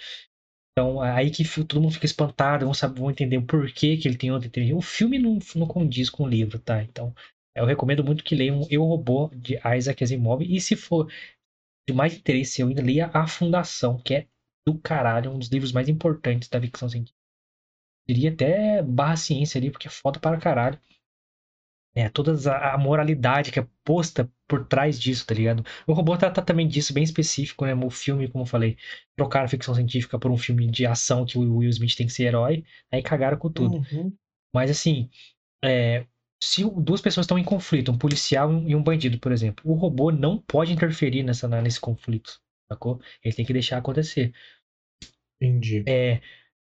[0.71, 4.17] Então, aí que todo mundo fica espantado, vão, saber, vão entender o porquê que ele
[4.17, 4.77] tem outra inteligência.
[4.77, 6.83] O filme não, não condiz com o livro, tá?
[6.83, 7.15] Então,
[7.57, 10.43] eu recomendo muito que leiam Eu Robô, de Isaac Asimov.
[10.43, 11.11] E se for
[11.87, 14.27] de mais interesse, eu ainda leia A Fundação, que é
[14.65, 17.17] do caralho, um dos livros mais importantes da ficção científica.
[18.07, 20.79] Diria até barra ciência ali, porque é foda para caralho.
[21.95, 25.65] É, toda a a moralidade que é posta por trás disso, tá ligado?
[25.87, 27.73] O robô trata também disso, bem específico, né?
[27.73, 28.77] O filme, como eu falei,
[29.15, 32.25] trocaram ficção científica por um filme de ação que o Will Smith tem que ser
[32.25, 33.77] herói, aí cagaram com tudo.
[33.77, 34.15] Uhum.
[34.53, 35.09] Mas assim,
[35.63, 36.05] é,
[36.41, 40.11] se duas pessoas estão em conflito, um policial e um bandido, por exemplo, o robô
[40.11, 42.39] não pode interferir nessa, nesse conflito,
[42.71, 43.01] sacou?
[43.23, 44.33] Ele tem que deixar acontecer.
[45.41, 45.83] Entendi.
[45.87, 46.21] É,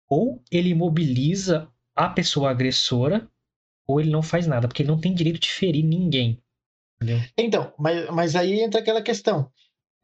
[0.08, 3.28] ou ele imobiliza a pessoa agressora,
[3.86, 6.42] ou ele não faz nada, porque ele não tem direito de ferir ninguém.
[6.96, 7.18] Entendeu?
[7.36, 9.50] Então, mas, mas aí entra aquela questão.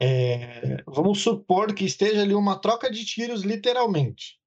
[0.00, 4.39] É, vamos supor que esteja ali uma troca de tiros, literalmente.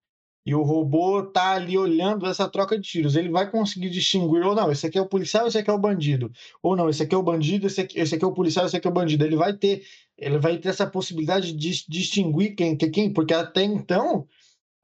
[0.46, 3.16] E o robô tá ali olhando essa troca de tiros.
[3.16, 5.80] Ele vai conseguir distinguir, ou não, esse aqui é o policial, esse aqui é o
[5.80, 6.32] bandido.
[6.62, 8.76] Ou não, esse aqui é o bandido, esse aqui, esse aqui é o policial, esse
[8.76, 9.24] aqui é o bandido.
[9.24, 9.86] Ele vai ter,
[10.18, 14.28] ele vai ter essa possibilidade de dis- distinguir quem que quem, porque até então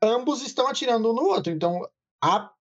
[0.01, 1.51] ambos estão atirando um no outro.
[1.51, 1.85] Então,
[2.23, 2.51] a,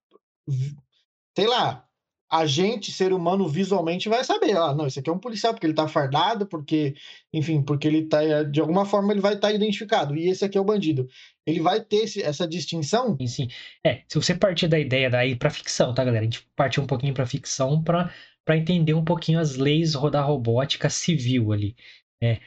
[1.35, 1.88] sei lá,
[2.31, 5.65] a gente, ser humano, visualmente vai saber, ah, não, esse aqui é um policial, porque
[5.65, 6.93] ele tá fardado, porque,
[7.33, 10.61] enfim, porque ele tá, de alguma forma, ele vai estar identificado, e esse aqui é
[10.61, 11.07] o bandido.
[11.45, 13.17] Ele vai ter esse- essa distinção?
[13.19, 13.47] E sim,
[13.85, 16.21] é, se você partir da ideia daí pra ficção, tá, galera?
[16.21, 18.13] A gente partiu um pouquinho pra ficção pra,
[18.45, 21.75] pra entender um pouquinho as leis da robótica civil ali.
[22.21, 22.39] É,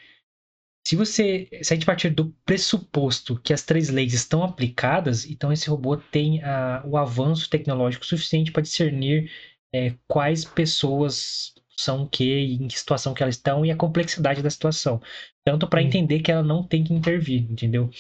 [0.87, 1.49] se você.
[1.63, 5.97] Se a gente partir do pressuposto que as três leis estão aplicadas, então esse robô
[5.97, 9.31] tem a, o avanço tecnológico suficiente para discernir
[9.73, 14.43] é, quais pessoas são o que, em que situação que elas estão e a complexidade
[14.43, 15.01] da situação.
[15.45, 15.87] Tanto para Hum.
[15.87, 17.91] entender que ela não tem que intervir, entendeu?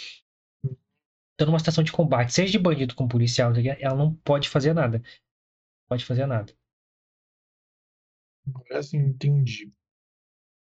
[1.35, 4.99] Então, numa situação de combate, seja de bandido com policial, ela não pode fazer nada.
[4.99, 5.29] Não
[5.91, 6.55] pode fazer nada.
[8.83, 9.73] Sim, entendi.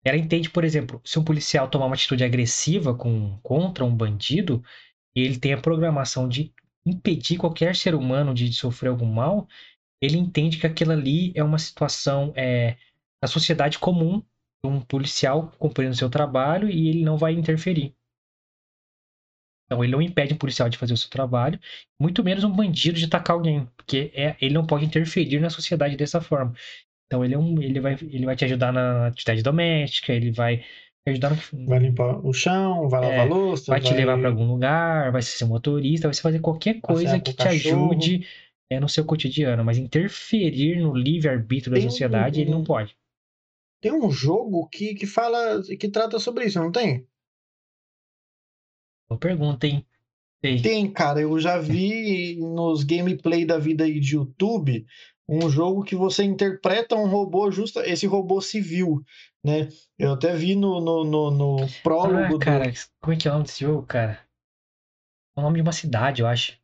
[0.03, 4.63] Ela entende, por exemplo, se um policial tomar uma atitude agressiva com, contra um bandido,
[5.15, 6.53] ele tem a programação de
[6.85, 9.47] impedir qualquer ser humano de sofrer algum mal,
[10.01, 12.77] ele entende que aquilo ali é uma situação é,
[13.21, 14.21] da sociedade comum,
[14.63, 17.95] um policial cumprindo seu trabalho e ele não vai interferir.
[19.65, 21.59] Então ele não impede um policial de fazer o seu trabalho,
[21.99, 25.97] muito menos um bandido de atacar alguém, porque é, ele não pode interferir na sociedade
[25.97, 26.53] dessa forma.
[27.05, 30.57] Então ele, é um, ele, vai, ele vai te ajudar na atividade doméstica, ele vai
[30.59, 30.65] te
[31.11, 34.45] ajudar no, Vai limpar o chão, vai lavar É, louça, vai te levar para algum
[34.47, 37.91] lugar, vai ser motorista, vai fazer qualquer coisa que te cachorro.
[37.91, 38.27] ajude
[38.69, 42.97] é, no seu cotidiano, mas interferir no livre-arbítrio da Tem sociedade ele não um- pode.
[43.81, 47.07] Tem um jogo que, que fala, que trata sobre isso, não tem?
[49.09, 49.85] Boa pergunta, hein?
[50.43, 50.61] Sei.
[50.61, 54.85] Tem, cara, eu já vi nos gameplay da vida aí de YouTube
[55.29, 59.03] um jogo que você interpreta um robô justo, esse robô civil,
[59.43, 59.67] né?
[59.99, 63.31] Eu até vi no, no, no, no Ah, prólogo do, cara, como é que é
[63.31, 64.19] o nome desse jogo, cara?
[65.35, 66.57] É o nome de uma cidade, eu acho.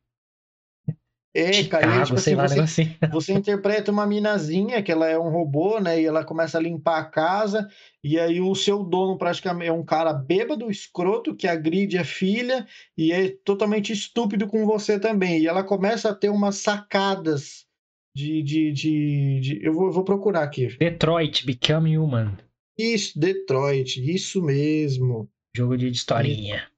[1.36, 2.96] É, cara, Chicago, tipo assim, lá, você, assim.
[3.10, 6.00] você interpreta uma minazinha, que ela é um robô, né?
[6.00, 7.68] E ela começa a limpar a casa,
[8.04, 12.64] e aí o seu dono praticamente é um cara bêbado, escroto, que agride a filha
[12.96, 15.40] e é totalmente estúpido com você também.
[15.40, 17.66] E ela começa a ter umas sacadas
[18.14, 18.40] de.
[18.40, 20.68] de, de, de- Eu, vou, eu vou procurar aqui.
[20.78, 22.36] Detroit Become Human.
[22.78, 25.28] Isso, Detroit, isso mesmo.
[25.56, 26.68] Jogo de historinha.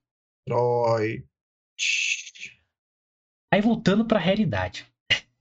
[0.47, 1.25] Detroit.
[3.57, 4.87] Aí voltando para a realidade.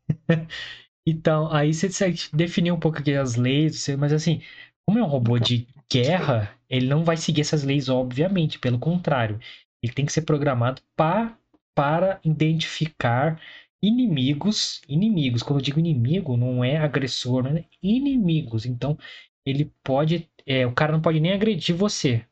[1.05, 1.89] então, aí você
[2.31, 4.41] definiu um pouco aqui as leis, mas assim,
[4.87, 9.37] como é um robô de guerra, ele não vai seguir essas leis, obviamente, pelo contrário.
[9.83, 11.37] Ele tem que ser programado pa,
[11.75, 13.37] para identificar
[13.83, 14.81] inimigos.
[14.87, 18.65] Inimigos, quando eu digo inimigo, não é agressor, não é inimigos.
[18.65, 18.97] Então,
[19.45, 20.29] ele pode.
[20.45, 22.25] é, o cara não pode nem agredir você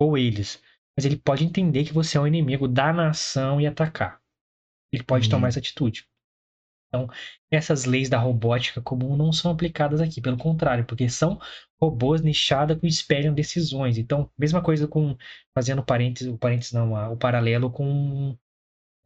[0.00, 0.62] ou eles,
[0.96, 4.22] mas ele pode entender que você é um inimigo da nação e atacar
[4.96, 5.30] ele pode Uhum.
[5.30, 6.06] tomar essa atitude.
[6.88, 7.08] Então,
[7.50, 11.40] essas leis da robótica comum não são aplicadas aqui, pelo contrário, porque são
[11.80, 13.98] robôs nichados que espelham decisões.
[13.98, 15.16] Então, mesma coisa com
[15.54, 18.36] fazendo parênteses, o parênteses não, o paralelo com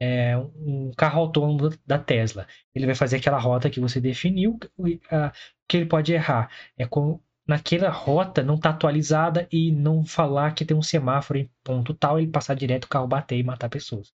[0.01, 2.47] é, um carro autônomo da Tesla.
[2.75, 6.51] Ele vai fazer aquela rota que você definiu, e, ah, o que ele pode errar
[6.77, 11.51] é com naquela rota não está atualizada e não falar que tem um semáforo em
[11.65, 14.13] ponto tal, ele passar direto o carro bater e matar pessoas.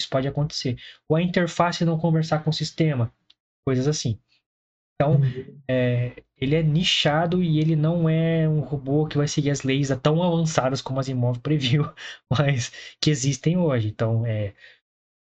[0.00, 0.78] Isso pode acontecer.
[1.08, 3.12] Ou a interface não conversar com o sistema,
[3.66, 4.18] coisas assim.
[4.94, 5.20] Então,
[5.68, 9.90] é, ele é nichado e ele não é um robô que vai seguir as leis
[10.02, 11.84] tão avançadas como as Imóvel previu,
[12.30, 13.88] mas que existem hoje.
[13.88, 14.54] Então, é,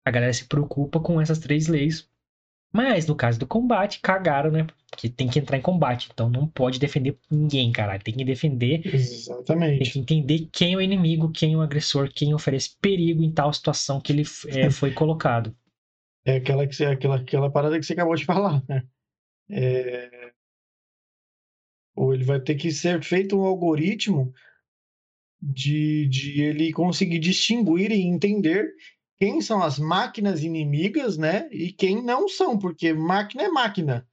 [0.06, 2.08] a galera se preocupa com essas três leis.
[2.76, 4.66] Mas no caso do combate, cagaram, né?
[4.90, 6.10] Porque tem que entrar em combate.
[6.12, 8.02] Então não pode defender ninguém, caralho.
[8.02, 9.90] Tem que defender tem Exatamente.
[9.90, 13.50] que entender quem é o inimigo, quem é o agressor, quem oferece perigo em tal
[13.50, 15.56] situação que ele é, foi colocado.
[16.22, 18.82] É aquela, que você, aquela, aquela parada que você acabou de falar, né?
[19.50, 20.32] É...
[21.94, 24.34] Ou ele vai ter que ser feito um algoritmo
[25.40, 28.70] de, de ele conseguir distinguir e entender
[29.18, 31.48] quem são as máquinas inimigas, né?
[31.50, 34.06] E quem não são, porque máquina é máquina.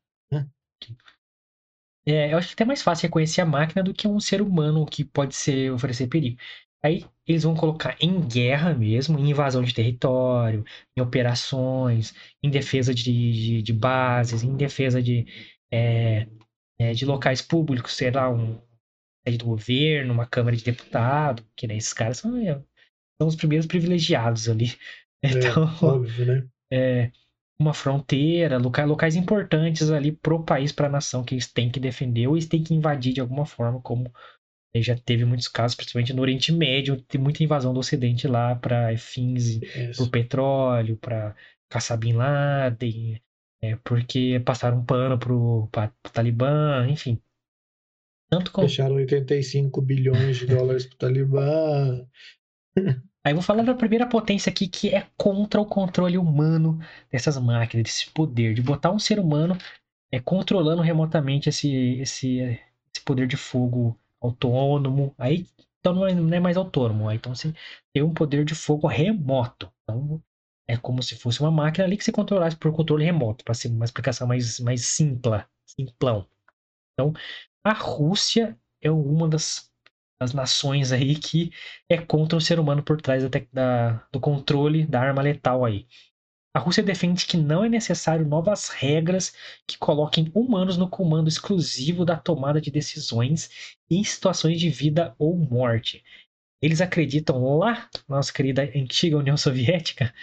[2.06, 4.42] É, eu acho que é até mais fácil reconhecer a máquina do que um ser
[4.42, 6.38] humano que pode ser oferecer perigo.
[6.84, 10.66] Aí eles vão colocar em guerra mesmo, em invasão de território,
[10.98, 15.26] em operações, em defesa de, de, de bases, em defesa de,
[15.72, 16.28] é,
[16.78, 18.60] é, de locais públicos, sei lá, um
[19.26, 22.34] sede do governo, uma Câmara de Deputado, que né, esses caras são,
[23.24, 24.72] são os primeiros privilegiados ali.
[25.26, 26.48] Então, É, óbvio, né?
[26.72, 27.12] é,
[27.60, 32.28] uma fronteira, loca- locais importantes ali pro país, pra nação que eles têm que defender
[32.28, 34.12] ou eles têm que invadir de alguma forma, como
[34.74, 38.56] eh, já teve muitos casos, principalmente no Oriente Médio, tem muita invasão do Ocidente lá
[38.56, 40.04] para fins Isso.
[40.04, 41.36] pro petróleo, para
[41.70, 43.22] caçar Bin Laden,
[43.62, 47.22] é, porque passaram um pano pro, pra, pro Talibã, enfim.
[48.30, 52.06] Tanto com, Fecharam 85 bilhões de dólares pro Talibã.
[53.26, 56.80] Aí vou falar da primeira potência aqui que é contra o controle humano
[57.12, 59.58] dessas máquinas, desse poder, de botar um ser humano
[60.12, 65.16] é, controlando remotamente esse, esse, esse poder de fogo autônomo.
[65.18, 65.48] Aí
[65.80, 67.12] então não é, é mais autônomo.
[67.12, 67.54] Então você
[67.94, 69.72] tem um poder de fogo remoto.
[69.84, 70.22] Então
[70.68, 73.70] é como se fosse uma máquina ali que você controlasse por controle remoto, para ser
[73.70, 76.28] uma explicação mais, mais simpla, simplão.
[76.94, 77.14] Então,
[77.64, 79.72] a Rússia é uma das,
[80.24, 81.52] das nações aí que
[81.90, 85.86] é contra o ser humano por trás da, da, do controle da arma letal aí.
[86.56, 89.34] A Rússia defende que não é necessário novas regras
[89.68, 95.36] que coloquem humanos no comando exclusivo da tomada de decisões em situações de vida ou
[95.36, 96.04] morte.
[96.62, 100.14] Eles acreditam lá, nossa querida antiga União Soviética,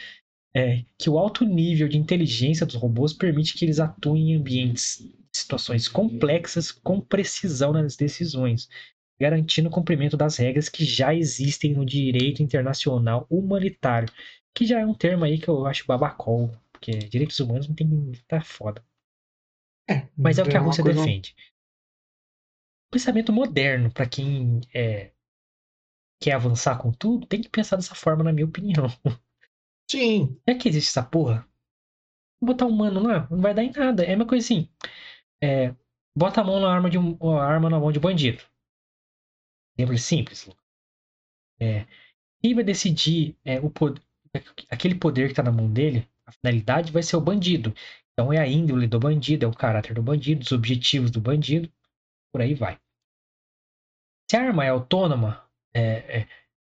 [0.54, 5.02] é, que o alto nível de inteligência dos robôs permite que eles atuem em ambientes,
[5.32, 8.68] situações complexas com precisão nas decisões,
[9.20, 14.10] garantindo o cumprimento das regras que já existem no direito internacional humanitário
[14.54, 18.12] que já é um termo aí que eu acho babacol, porque direitos humanos não tem.
[18.26, 18.84] tá foda.
[19.88, 21.00] É, Mas é o que a Rússia coisa...
[21.00, 21.34] defende.
[22.90, 25.12] pensamento moderno, para quem é,
[26.20, 28.86] quer avançar com tudo, tem que pensar dessa forma, na minha opinião.
[29.90, 30.40] Sim.
[30.46, 31.46] É que existe essa porra.
[32.42, 34.04] Botar um mano lá, não vai dar em nada.
[34.04, 34.68] É uma coisa assim.
[35.42, 35.74] É,
[36.16, 38.42] bota a mão na arma de um, arma na mão de um bandido.
[39.80, 40.48] Simples, simples.
[41.60, 41.86] É,
[42.42, 44.02] quem vai decidir é, o poder,
[44.68, 47.74] aquele poder que está na mão dele, a finalidade vai ser o bandido.
[48.12, 51.70] Então é a índole do bandido, é o caráter do bandido, os objetivos do bandido,
[52.32, 52.78] por aí vai.
[54.30, 55.80] Se a arma é autônoma é,
[56.20, 56.28] é,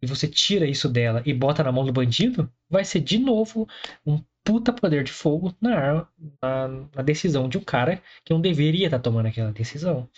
[0.02, 3.68] e você tira isso dela e bota na mão do bandido, vai ser de novo
[4.04, 8.40] um puta poder de fogo na, arma, na, na decisão de um cara que não
[8.40, 10.08] deveria estar tá tomando aquela decisão.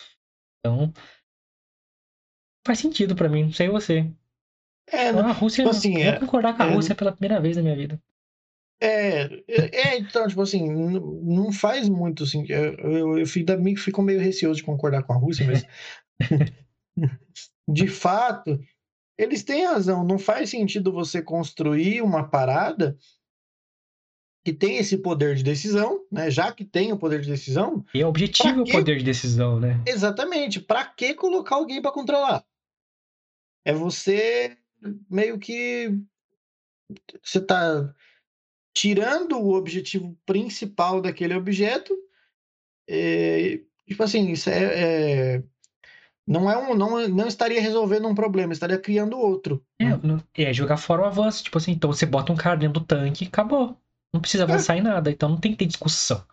[0.59, 0.93] Então
[2.67, 4.11] faz sentido para mim, não sei você.
[4.89, 7.57] É, a Rússia, tipo assim, vou é, concordar com a é, Rússia pela primeira vez
[7.57, 8.01] na minha vida.
[8.79, 12.45] É, é, é então, tipo assim, não faz muito assim.
[12.47, 15.65] Eu, eu, eu fico, fico meio receoso de concordar com a Rússia, mas
[17.67, 18.59] de fato,
[19.17, 20.05] eles têm razão.
[20.05, 22.97] Não faz sentido você construir uma parada
[24.45, 26.31] que tem esse poder de decisão, né?
[26.31, 27.83] Já que tem o poder de decisão.
[27.93, 29.81] E é objetivo o poder de decisão, né?
[29.85, 30.61] Exatamente.
[30.61, 32.45] Para que colocar alguém para controlar?
[33.67, 34.57] É você
[35.09, 35.93] meio que
[37.21, 37.93] você está
[38.73, 41.93] tirando o objetivo principal daquele objeto.
[42.87, 45.43] É, tipo assim, isso é, é,
[46.25, 49.61] não é um, não, não estaria resolvendo um problema, estaria criando outro.
[49.81, 50.23] É, né?
[50.33, 51.43] é jogar fora o avanço.
[51.43, 53.77] Tipo assim, então você bota um cara dentro do tanque e acabou.
[54.13, 54.45] Não precisa é.
[54.45, 54.79] avançar é.
[54.79, 56.25] em nada, então não tem que ter discussão.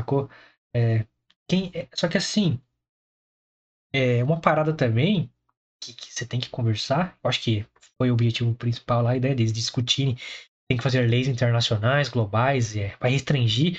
[0.00, 0.30] Sacou?
[0.74, 1.04] É,
[1.46, 2.58] quem, é, só que assim,
[3.92, 5.30] é uma parada também
[5.80, 7.18] que, que, você tem que conversar.
[7.22, 7.66] Eu acho que
[7.96, 10.16] foi o objetivo principal lá, a ideia deles discutirem.
[10.68, 13.78] Tem que fazer leis internacionais, globais, é, para restringir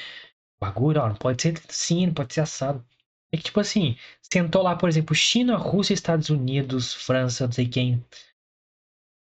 [0.57, 1.01] o bagulho.
[1.01, 2.85] Ó, não pode ser assim, não pode ser assado.
[3.31, 7.67] É que, tipo assim, sentou lá, por exemplo, China, Rússia, Estados Unidos, França, não sei
[7.67, 8.03] quem.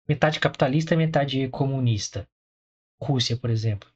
[0.07, 2.27] Metade capitalista metade comunista.
[3.01, 3.89] Rússia, por exemplo.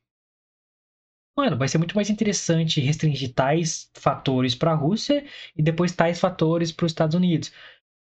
[1.38, 5.24] Mano, vai ser muito mais interessante restringir tais fatores para a Rússia
[5.56, 7.52] e depois tais fatores para os Estados Unidos.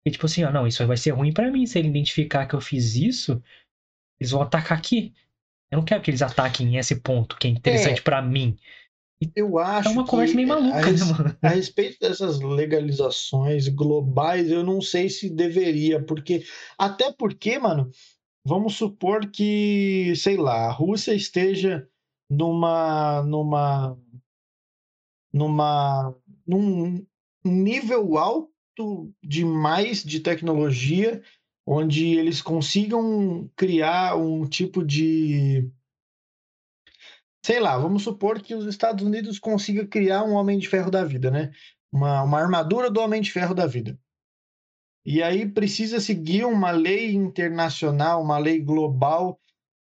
[0.07, 2.55] E tipo assim, ó, não, isso vai ser ruim para mim se ele identificar que
[2.55, 3.43] eu fiz isso,
[4.17, 5.13] eles vão atacar aqui.
[5.69, 8.57] Eu não quero que eles ataquem esse ponto que é interessante é, para mim.
[9.21, 9.89] E eu acho.
[9.89, 11.37] É uma conversa meio maluca, a, né, mano?
[11.41, 16.45] A respeito dessas legalizações globais, eu não sei se deveria, porque.
[16.77, 17.91] Até porque, mano,
[18.45, 21.85] vamos supor que, sei lá, a Rússia esteja
[22.31, 23.23] numa.
[23.23, 23.99] numa.
[25.33, 26.15] numa.
[26.47, 27.05] num
[27.43, 28.56] nível alto
[29.23, 31.21] demais de tecnologia,
[31.65, 35.69] onde eles consigam criar um tipo de.
[37.45, 41.03] Sei lá, vamos supor que os Estados Unidos consigam criar um Homem de Ferro da
[41.03, 41.51] vida, né?
[41.91, 43.97] Uma, uma armadura do Homem de Ferro da vida.
[45.05, 49.39] E aí precisa seguir uma lei internacional, uma lei global,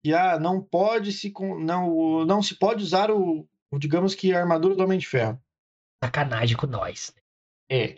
[0.04, 4.76] que ah, não pode se não, não se pode usar o, digamos que a armadura
[4.76, 5.40] do Homem de Ferro.
[6.04, 7.14] Sacanagem com nós.
[7.70, 7.96] É.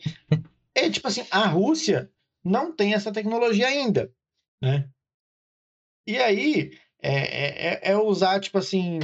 [0.76, 2.12] É tipo assim, a Rússia
[2.44, 4.14] não tem essa tecnologia ainda,
[4.62, 4.90] né?
[6.06, 9.00] E aí é, é, é usar, tipo assim,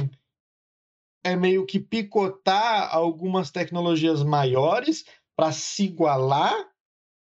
[1.24, 5.04] é meio que picotar algumas tecnologias maiores
[5.36, 6.54] para se igualar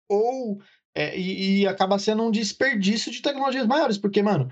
[0.09, 0.61] ou
[0.95, 4.51] é, e, e, acaba sendo um desperdício de tecnologias maiores, porque, mano,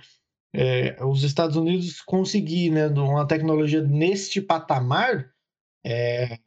[0.55, 5.31] é, os Estados Unidos conseguir né, uma tecnologia neste patamar
[5.85, 6.39] é,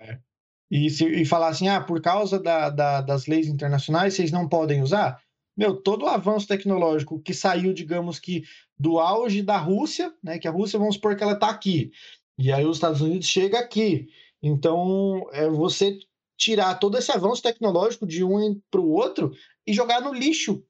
[0.70, 4.47] e, se, e falar assim, ah, por causa da, da, das leis internacionais, vocês não
[4.47, 5.22] podem usar.
[5.57, 8.43] Meu, todo o avanço tecnológico que saiu, digamos que,
[8.78, 10.39] do auge da Rússia, né?
[10.39, 11.91] Que a Rússia, vamos supor que ela está aqui.
[12.38, 14.07] E aí os Estados Unidos chega aqui.
[14.41, 15.99] Então, é você
[16.38, 19.34] tirar todo esse avanço tecnológico de um para o outro
[19.67, 20.63] e jogar no lixo.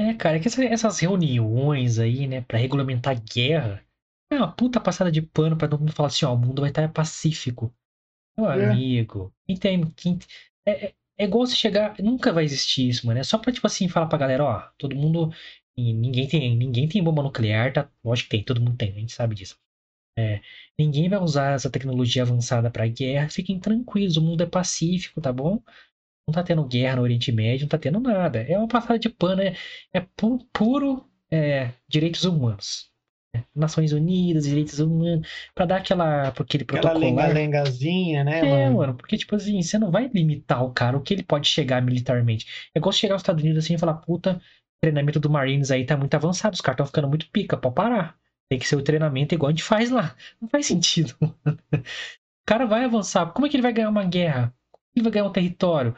[0.00, 3.84] É, cara, é que essa- essas reuniões aí, né, pra regulamentar guerra,
[4.30, 6.70] é uma puta passada de pano pra todo mundo falar assim, ó, o mundo vai
[6.70, 7.72] estar pacífico.
[8.36, 8.70] Meu É.
[8.70, 10.18] amigo, quem tem, quem,
[10.66, 13.66] é, é, é igual você chegar, nunca vai existir isso, mano, é só pra, tipo
[13.66, 15.30] assim, falar pra galera, ó, todo mundo,
[15.76, 17.90] ninguém tem, ninguém tem bomba nuclear, tá?
[18.04, 19.56] Lógico que tem, todo mundo tem, a gente sabe disso.
[20.18, 20.40] É,
[20.78, 25.32] ninguém vai usar essa tecnologia avançada pra guerra, fiquem tranquilos, o mundo é pacífico, tá
[25.32, 25.60] bom?
[26.28, 28.40] Não tá tendo guerra no Oriente Médio, não tá tendo nada.
[28.42, 29.54] É uma passada de pano, é,
[29.92, 32.91] é pu- puro é, direitos humanos.
[33.34, 33.44] Né?
[33.54, 36.98] Nações Unidas, direitos humanos, pra dar aquela, aquele Aquela protocolo.
[37.04, 38.94] lenga-lengazinha, né, É, mano?
[38.94, 42.46] porque, tipo assim, você não vai limitar o cara, o que ele pode chegar militarmente.
[42.74, 45.84] É igual chegar aos Estados Unidos assim e falar, puta, o treinamento do Marines aí
[45.86, 48.16] tá muito avançado, os caras estão ficando muito pica, pode parar.
[48.50, 50.14] Tem que ser o treinamento igual a gente faz lá.
[50.40, 51.14] Não faz sentido.
[51.22, 53.26] O cara vai avançar.
[53.32, 54.54] Como é que ele vai ganhar uma guerra?
[54.70, 55.96] Como ele vai ganhar um território?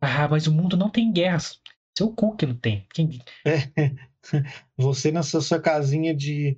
[0.00, 1.60] Ah, mas o mundo não tem guerras.
[1.96, 2.86] Seu cu que não tem.
[2.94, 3.18] Quem...
[4.76, 6.56] Você nessa sua casinha de,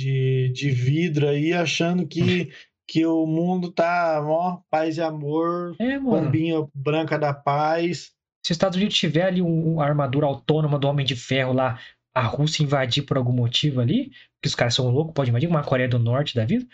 [0.00, 2.50] de, de vidro aí, achando que,
[2.86, 8.12] que o mundo tá, ó, paz e amor, É, bombinha branca da paz.
[8.42, 11.78] Se os Estados Unidos tiver ali um- uma armadura autônoma do Homem de Ferro lá,
[12.14, 15.62] a Rússia invadir por algum motivo ali, porque os caras são loucos, pode invadir uma
[15.62, 16.66] Coreia do Norte da vida,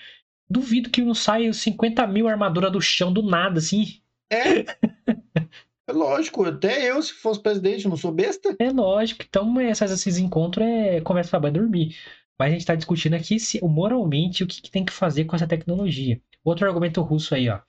[0.49, 4.01] duvido que não saia 50 mil armadura do chão do nada, assim.
[4.31, 4.65] É,
[5.89, 8.57] é lógico, até eu, se fosse presidente, não sou besta.
[8.59, 9.25] É lógico.
[9.29, 11.97] Então, essas, esses encontros é conversa pra dormir.
[12.39, 15.37] Mas a gente tá discutindo aqui se, moralmente o que, que tem que fazer com
[15.37, 16.21] essa tecnologia.
[16.45, 17.61] Outro argumento russo aí, ó.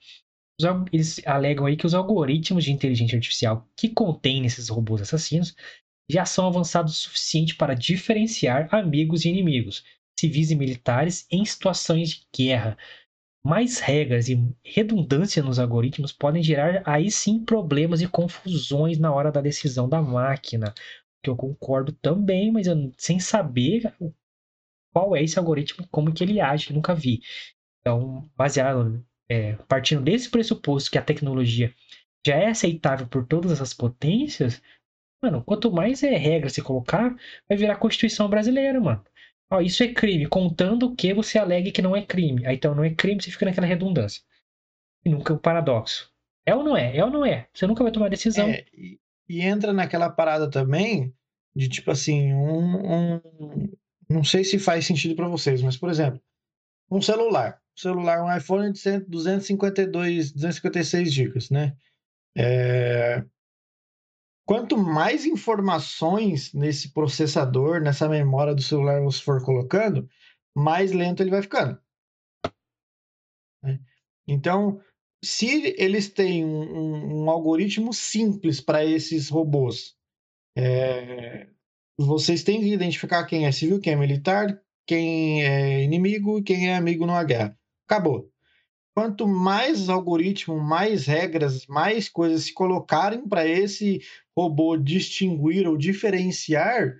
[0.92, 5.54] Eles alegam aí que os algoritmos de inteligência artificial que contêm esses robôs assassinos
[6.10, 9.84] já são avançados o suficiente para diferenciar amigos e inimigos,
[10.18, 12.78] civis e militares em situações de guerra.
[13.44, 19.32] Mais regras e redundância nos algoritmos podem gerar aí sim problemas e confusões na hora
[19.32, 20.74] da decisão da máquina.
[21.22, 24.12] Que eu concordo também, mas eu, sem saber o-
[24.98, 27.20] qual é esse algoritmo, como que ele age, eu nunca vi.
[27.80, 31.72] Então, baseado, é, partindo desse pressuposto que a tecnologia
[32.26, 34.60] já é aceitável por todas essas potências,
[35.22, 37.14] mano, quanto mais é regra se colocar,
[37.48, 39.04] vai virar Constituição brasileira, mano.
[39.50, 42.44] Ó, isso é crime, contando que você alegue que não é crime.
[42.44, 44.22] Aí então não é crime, você fica naquela redundância.
[45.04, 46.12] E nunca é um paradoxo.
[46.44, 46.96] É ou não é?
[46.96, 47.46] É ou não é?
[47.54, 48.48] Você nunca vai tomar decisão.
[48.48, 51.14] É, e, e entra naquela parada também
[51.54, 53.72] de tipo assim, um, um-
[54.08, 56.20] não sei se faz sentido para vocês, mas por exemplo,
[56.90, 61.76] um celular, um celular, um iPhone de 100 252, 256 GB, né?
[62.36, 63.24] É,
[64.44, 70.08] Quanto mais informações nesse processador, nessa memória do celular você for colocando,
[70.56, 71.78] mais lento ele vai ficando.
[73.62, 73.80] né?
[74.26, 74.80] Então,
[75.24, 79.96] se eles têm um, um- um algoritmo simples para esses robôs,
[80.56, 81.48] é,
[81.98, 86.70] vocês têm que identificar quem é civil, quem é militar, quem é inimigo e quem
[86.70, 87.58] é amigo numa guerra.
[87.86, 88.30] Acabou.
[88.94, 94.00] Quanto mais algoritmo, mais regras, mais coisas se colocarem para esse
[94.36, 96.96] robô distinguir ou diferenciar,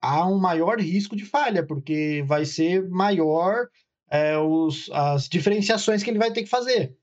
[0.00, 3.68] há um maior risco de falha, porque vai ser maior
[4.10, 6.96] é, os, as diferenciações que ele vai ter que fazer.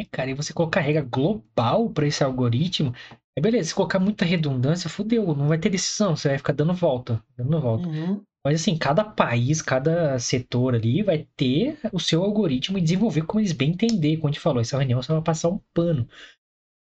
[0.00, 2.94] É, cara, e você colocar regra global para esse algoritmo,
[3.38, 6.74] é beleza, se colocar muita redundância, fudeu, não vai ter decisão, você vai ficar dando
[6.74, 7.88] volta, dando volta.
[7.88, 8.20] Uhum.
[8.44, 13.40] Mas assim, cada país, cada setor ali vai ter o seu algoritmo e desenvolver como
[13.40, 14.16] eles bem entender.
[14.16, 16.08] Como a gente falou, essa reunião só vai passar um pano.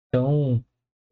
[0.07, 0.63] Então.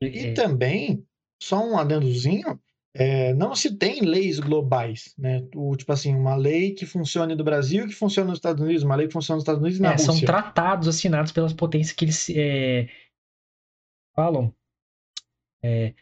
[0.01, 1.05] E é, também,
[1.41, 2.57] só um adendozinho,
[2.95, 5.45] é, não se tem leis globais, né?
[5.55, 8.95] O, tipo assim, uma lei que funcione no Brasil, que funcione nos Estados Unidos, uma
[8.95, 10.25] lei que funcione nos Estados Unidos e na é, são Rússia.
[10.25, 12.87] tratados assinados pelas potências que eles é,
[14.15, 14.53] falam.
[15.64, 15.93] É,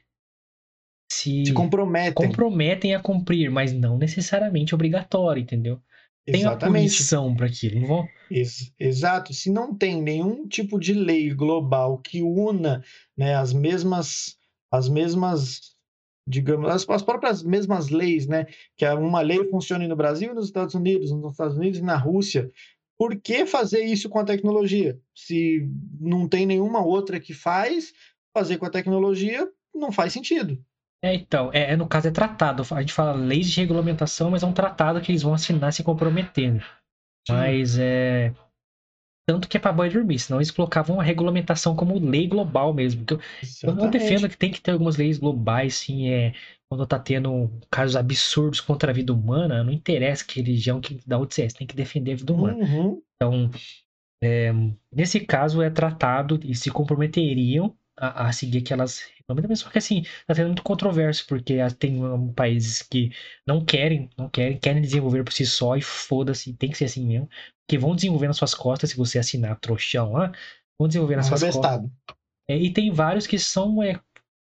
[1.12, 2.14] se Se comprometem.
[2.28, 5.80] comprometem a cumprir, mas não necessariamente obrigatório, entendeu?
[6.26, 6.84] Tem a Exatamente.
[6.84, 7.82] punição para aquilo.
[7.82, 8.08] Não vão...
[8.30, 9.34] Ex- exato.
[9.34, 12.84] Se não tem nenhum tipo de lei global que una
[13.18, 14.38] né, as mesmas,
[14.72, 15.76] as mesmas,
[16.28, 18.46] digamos, as, as próprias mesmas leis, né?
[18.78, 22.50] Que uma lei funcione no Brasil, nos Estados Unidos, nos Estados Unidos e na Rússia.
[22.98, 24.98] Por que fazer isso com a tecnologia?
[25.16, 25.68] Se
[26.00, 27.92] não tem nenhuma outra que faz,
[28.34, 30.64] fazer com a tecnologia não faz sentido.
[31.04, 32.64] É, então, é, é, no caso é tratado.
[32.72, 35.84] A gente fala leis de regulamentação, mas é um tratado que eles vão assinar se
[35.84, 36.64] comprometendo.
[37.28, 38.34] Mas é.
[39.28, 43.06] Tanto que é pra banho dormir, senão eles colocavam a regulamentação como lei global mesmo.
[43.10, 43.20] Eu,
[43.64, 46.34] eu não defendo que tem que ter algumas leis globais, sim, é.
[46.70, 51.20] Quando tá tendo casos absurdos contra a vida humana, não interessa que religião que da
[51.20, 52.58] onde você é, você tem que defender a vida humana.
[52.58, 53.02] Uhum.
[53.16, 53.52] Então,
[54.24, 54.52] é,
[54.92, 59.60] nesse caso é tratado e se comprometeriam a, a seguir aquelas recomendações.
[59.60, 62.02] Só que assim, tá sendo muito controverso, porque tem
[62.34, 63.12] países que
[63.46, 67.06] não querem, não querem, querem desenvolver por si só e foda-se, tem que ser assim
[67.06, 67.30] mesmo.
[67.68, 70.32] Que vão desenvolver nas suas costas, se você assinar trouxão lá,
[70.80, 71.90] vão desenvolver nas suas costas.
[72.50, 74.02] É, e tem vários que são é,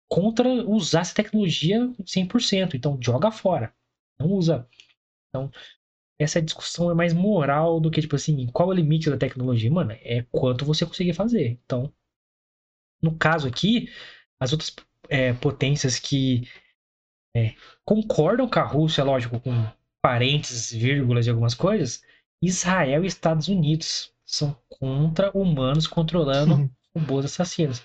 [0.10, 2.74] contra usar essa tecnologia 100%.
[2.76, 3.74] Então, joga fora.
[4.18, 4.66] Não usa.
[5.30, 5.52] Então,
[6.18, 9.70] essa discussão é mais moral do que, tipo assim, qual é o limite da tecnologia?
[9.70, 11.60] Mano, é quanto você conseguir fazer.
[11.66, 11.92] Então,
[13.02, 13.90] no caso aqui,
[14.40, 14.74] as outras
[15.10, 16.48] é, potências que
[17.36, 17.54] é,
[17.86, 19.66] concordam com a Rússia, lógico, com
[20.02, 22.02] parênteses, vírgulas de algumas coisas,
[22.42, 27.84] Israel e Estados Unidos são contra humanos controlando robôs assassinos.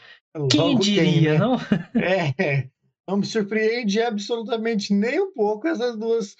[0.50, 1.38] Quem diria, né?
[1.38, 1.56] não?
[1.94, 2.68] É,
[3.08, 6.36] não me surpreende absolutamente nem um pouco essas duas,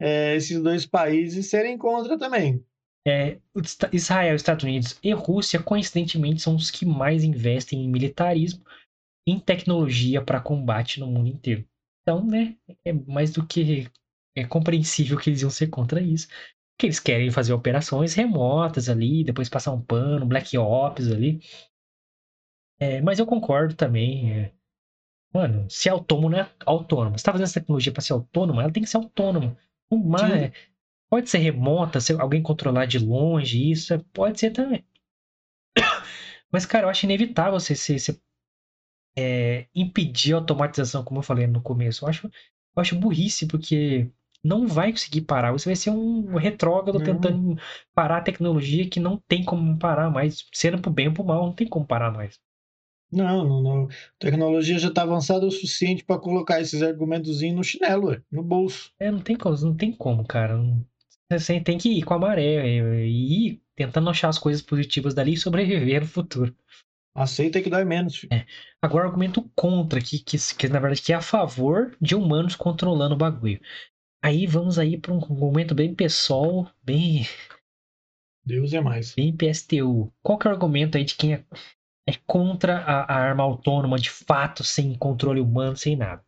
[0.00, 2.64] é, esses dois países serem contra também.
[3.06, 3.38] É,
[3.92, 8.62] Israel, Estados Unidos e Rússia, coincidentemente, são os que mais investem em militarismo,
[9.26, 11.64] em tecnologia para combate no mundo inteiro.
[12.02, 13.90] Então, né, é mais do que
[14.36, 16.28] é compreensível que eles iam ser contra isso.
[16.78, 21.40] Que eles querem fazer operações remotas ali, depois passar um pano, Black Ops ali.
[22.78, 24.32] É, mas eu concordo também.
[24.32, 24.52] É,
[25.32, 27.18] mano, se é autônomo, não é autônomo.
[27.18, 29.56] Você tá fazendo essa tecnologia para ser autônomo, ela tem que ser autônoma.
[29.92, 30.52] Mas,
[31.10, 34.84] pode ser remota, se alguém controlar de longe, isso é, pode ser também.
[36.52, 38.20] Mas, cara, eu acho inevitável você, você, você
[39.18, 42.04] é, impedir a automatização, como eu falei no começo.
[42.04, 44.08] Eu acho, eu acho burrice, porque
[44.42, 45.52] não vai conseguir parar.
[45.52, 47.04] Você vai ser um retrógrado não.
[47.04, 47.56] tentando
[47.94, 50.46] parar a tecnologia que não tem como parar mais.
[50.52, 52.40] Sendo pro bem ou pro mal, não tem como parar mais.
[53.12, 53.84] Não, não, não.
[53.86, 53.88] A
[54.20, 58.92] tecnologia já está avançada o suficiente para colocar esses argumentos no chinelo, no bolso.
[59.00, 60.56] É, não tem como, não tem como, cara.
[61.30, 62.66] Você tem que ir com a maré
[63.06, 66.54] e ir tentando achar as coisas positivas dali e sobreviver no futuro.
[67.14, 68.26] Aceita que dói menos.
[68.30, 68.46] É.
[68.82, 73.14] Agora, argumento contra, que, que, que na verdade que é a favor de humanos controlando
[73.14, 73.60] o bagulho.
[74.22, 77.26] Aí vamos aí para um argumento bem pessoal, bem.
[78.44, 79.14] Deus é mais.
[79.14, 80.12] Bem PSTU.
[80.22, 81.44] Qual que é o argumento aí de quem é
[82.10, 86.24] é contra a, a arma autônoma de fato, sem controle humano, sem nada.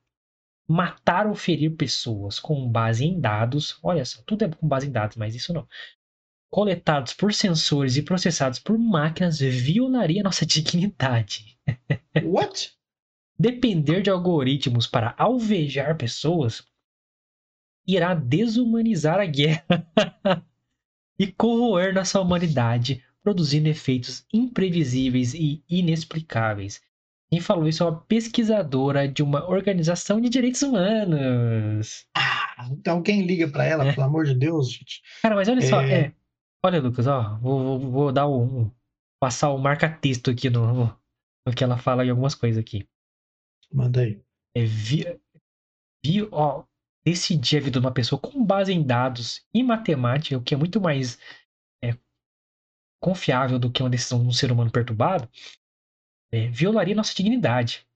[0.73, 4.91] Matar ou ferir pessoas com base em dados, olha só, tudo é com base em
[4.91, 5.69] dados, mas isso não.
[6.51, 11.59] Coletados por sensores e processados por máquinas violaria nossa dignidade.
[12.25, 12.73] What?
[13.39, 16.65] Depender de algoritmos para alvejar pessoas
[17.87, 19.67] irá desumanizar a guerra
[21.19, 26.81] e corroer nossa humanidade produzindo efeitos imprevisíveis e inexplicáveis.
[27.33, 32.07] Quem falou isso é uma pesquisadora de uma organização de direitos humanos.
[32.15, 33.95] Ah, então quem liga para ela, é.
[33.95, 35.01] pelo amor de Deus, gente?
[35.23, 35.63] Cara, mas olha é...
[35.63, 36.15] só, é...
[36.63, 38.71] olha, Lucas, ó, vou, vou, vou dar um,
[39.19, 40.95] passar o um marca-texto aqui no,
[41.47, 42.87] no que ela fala em algumas coisas aqui.
[43.73, 44.21] Manda aí.
[44.55, 45.07] É vi,
[46.05, 46.65] vi, ó,
[47.03, 50.59] decidir a vida de uma pessoa com base em dados e matemática, o que é
[50.59, 51.19] muito mais
[53.03, 55.29] confiável do que uma decisão de um ser humano perturbado,
[56.33, 57.87] é, violaria nossa dignidade.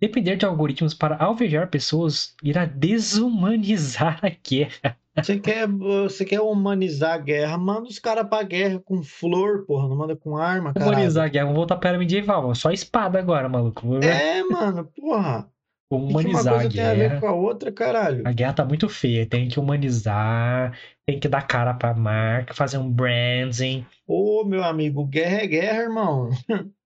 [0.00, 4.96] Depender de algoritmos para alvejar pessoas irá desumanizar a guerra.
[5.16, 7.58] Você quer, você quer humanizar a guerra?
[7.58, 10.86] Manda os caras pra guerra com flor, porra, não manda com arma, cara.
[10.86, 13.96] Humanizar a guerra, vamos voltar para a medieval, só espada agora, maluco.
[13.96, 15.50] É, mano, porra.
[15.92, 16.94] Humanizar que a guerra.
[16.94, 18.22] Tem a ver com a outra, caralho.
[18.26, 22.78] A guerra tá muito feia, tem que humanizar, tem que dar cara pra marca, fazer
[22.78, 23.84] um branding.
[24.06, 26.30] Ô, meu amigo, guerra é guerra, irmão.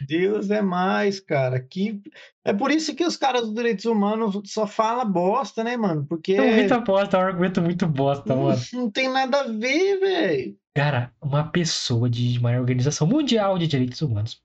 [0.00, 1.60] Deus é mais, cara.
[1.60, 2.02] Que...
[2.44, 6.04] É por isso que os caras dos direitos humanos só falam bosta, né, mano?
[6.06, 6.34] Porque.
[6.34, 8.60] É muita bosta, é um argumento muito bosta, mano.
[8.72, 10.58] Não tem nada a ver, velho.
[10.74, 14.42] Cara, uma pessoa de uma organização mundial de direitos humanos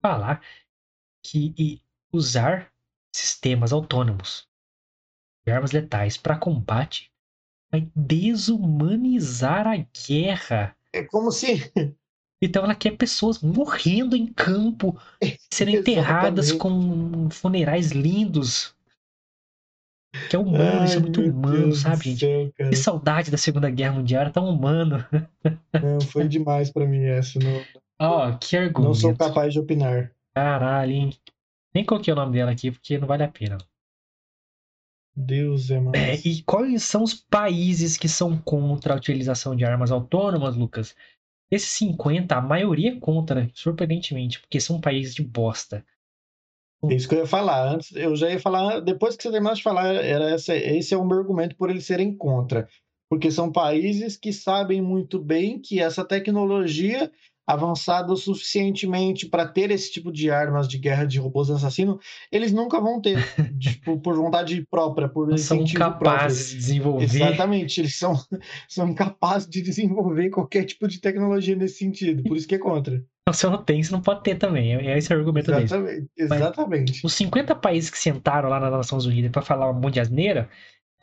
[0.00, 0.40] falar
[1.24, 1.82] que
[2.12, 2.70] usar
[3.12, 4.46] sistemas autônomos
[5.44, 7.10] de armas letais para combate
[7.72, 9.76] vai desumanizar a
[10.06, 10.76] guerra.
[10.92, 11.72] É como se.
[12.44, 15.00] Então ela quer pessoas morrendo em campo,
[15.50, 18.74] sendo enterradas com funerais lindos.
[20.28, 22.20] Que é humano, Ai, isso é muito humano, Deus sabe, gente?
[22.20, 25.04] Céu, que saudade da Segunda Guerra Mundial, era tão humano.
[25.82, 27.38] Não, foi demais para mim essa.
[27.38, 27.62] Não...
[27.98, 28.88] Ó, oh, que argumento.
[28.88, 30.12] Não sou capaz de opinar.
[30.34, 31.10] Caralho, hein?
[31.74, 33.58] Nem coloquei o nome dela aqui porque não vale a pena.
[35.16, 35.96] Deus é mais.
[35.96, 40.94] É, e quais são os países que são contra a utilização de armas autônomas, Lucas?
[41.50, 45.84] Esses 50, a maioria é contra, surpreendentemente, porque são países de bosta.
[46.90, 47.74] É isso que eu ia falar.
[47.74, 50.96] Antes, eu já ia falar, depois que você terminasse de falar, era essa, esse é
[50.96, 52.68] o meu argumento por eles serem contra.
[53.08, 57.10] Porque são países que sabem muito bem que essa tecnologia
[57.46, 62.80] avançado suficientemente para ter esse tipo de armas de guerra de robôs assassinos, eles nunca
[62.80, 63.18] vão ter,
[63.58, 66.28] tipo, por vontade própria, por são capazes próprio.
[66.28, 67.04] de desenvolver.
[67.04, 68.14] Exatamente, eles são,
[68.68, 73.04] são incapazes de desenvolver qualquer tipo de tecnologia nesse sentido, por isso que é contra.
[73.32, 74.74] Se eu não tenho, você não pode ter também.
[74.74, 75.72] É esse o argumento deles.
[75.72, 77.06] Exatamente, exatamente.
[77.06, 80.48] Os 50 países que sentaram lá nas Nações Unidas para falar um monte de asneira,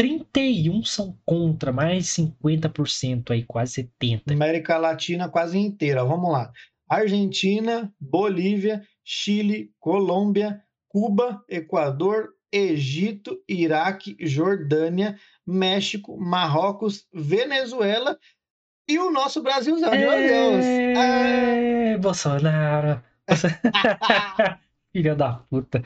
[0.02, 4.32] 31 são contra, mais 50% aí, quase 70%.
[4.32, 6.04] América Latina quase inteira.
[6.04, 6.52] Vamos lá.
[6.90, 18.18] Argentina, Bolívia, Chile, Colômbia, Cuba, Equador, Egito, Iraque, Jordânia, México, Marrocos, Venezuela
[18.90, 19.92] e o nosso Brasilzão.
[19.92, 20.66] Meu Deus!
[20.66, 23.02] É, Bolsonaro.
[24.92, 25.84] Filha da puta.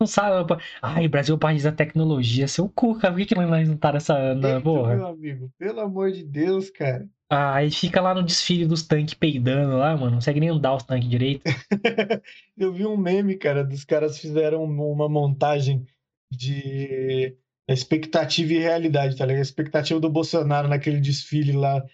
[0.00, 0.62] Não sabe.
[0.80, 2.46] Ai, Brasil é o país da tecnologia.
[2.46, 3.12] Seu cu, cara.
[3.12, 4.34] Por que, que nós não tá nessa.
[4.34, 4.94] Na, Eita, porra?
[4.94, 7.08] meu amigo, pelo amor de Deus, cara.
[7.30, 10.10] Ah, aí fica lá no desfile dos tanques peidando lá, mano.
[10.10, 11.42] Não consegue nem andar os tanques direito.
[12.56, 15.84] Eu vi um meme, cara, dos caras fizeram uma montagem
[16.30, 17.36] de
[17.68, 19.40] expectativa e realidade, tá ligado?
[19.40, 21.84] A expectativa do Bolsonaro naquele desfile lá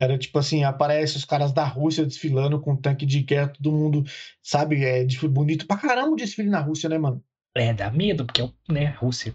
[0.00, 4.04] era tipo assim, aparece os caras da Rússia desfilando com tanque de guerra, todo mundo,
[4.42, 7.22] sabe, é bonito pra caramba o desfile na Rússia, né, mano?
[7.58, 9.34] É, dá medo, porque é, né, Rússia.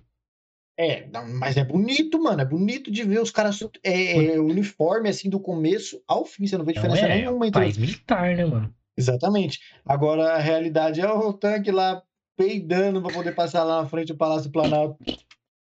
[0.78, 5.07] É, não, mas é bonito, mano, é bonito de ver os caras é, é, uniforme
[5.07, 8.36] assim do começo ao fim, você não vê Não diferença é, nenhuma entre país militar,
[8.36, 8.74] né, mano?
[8.97, 9.59] Exatamente.
[9.86, 12.01] Agora a realidade é o tanque lá
[12.36, 14.97] peidando pra poder passar lá na frente do Palácio Planalto,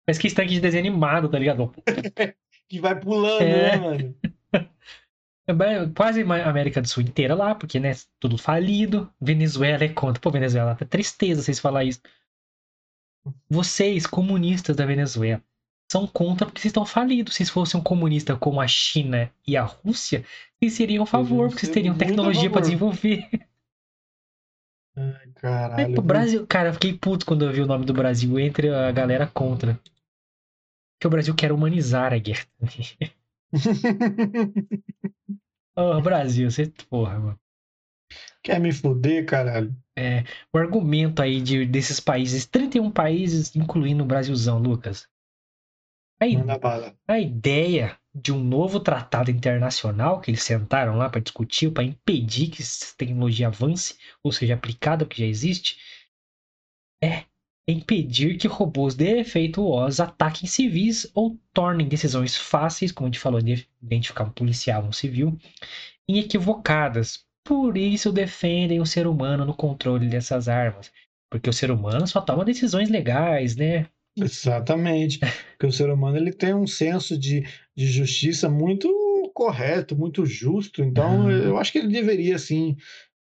[0.06, 1.72] Mas que tanque de desenho animado, tá ligado?
[2.68, 3.76] que vai pulando, É.
[3.76, 4.14] né, mano?
[5.44, 5.52] É
[5.96, 9.12] Quase a América do Sul inteira lá, porque, né, tudo falido.
[9.20, 10.20] Venezuela é contra.
[10.20, 12.00] Pô, Venezuela, tá tristeza vocês falar isso.
[13.48, 15.42] Vocês, comunistas da Venezuela,
[15.90, 17.34] são contra porque vocês estão falidos.
[17.34, 20.24] Se fosse um comunista como a China e a Rússia,
[20.58, 22.62] vocês seriam a favor, porque vocês teriam tecnologia pra favor.
[22.62, 23.28] desenvolver.
[24.96, 26.02] Ai, caralho.
[26.02, 29.26] Brasil, cara, eu fiquei puto quando eu vi o nome do Brasil entre a galera
[29.26, 29.78] contra.
[30.94, 32.46] Porque o Brasil quer humanizar a guerra.
[35.76, 36.72] Ô, Brasil, você.
[36.88, 37.41] Porra, mano.
[38.42, 39.74] Quer me fuder, caralho?
[40.52, 45.06] o argumento aí de, desses países, 31 países, incluindo o Brasilzão, Lucas.
[46.20, 51.82] A, a ideia de um novo tratado internacional que eles sentaram lá para discutir, para
[51.82, 55.78] impedir que essa tecnologia avance, ou seja, aplicada, porque já existe,
[57.02, 57.24] é
[57.66, 63.66] impedir que robôs defeituosos ataquem civis ou tornem decisões fáceis, como a gente falou, de
[63.80, 65.38] identificar um policial, um civil,
[66.08, 67.24] e equivocadas.
[67.44, 70.90] Por isso defendem o ser humano no controle dessas armas.
[71.30, 73.86] Porque o ser humano só toma decisões legais, né?
[74.16, 75.18] Exatamente.
[75.18, 77.42] Porque o ser humano ele tem um senso de,
[77.76, 78.88] de justiça muito
[79.34, 80.82] correto, muito justo.
[80.82, 81.30] Então, Uhum.
[81.30, 82.76] eu acho que ele deveria, sim,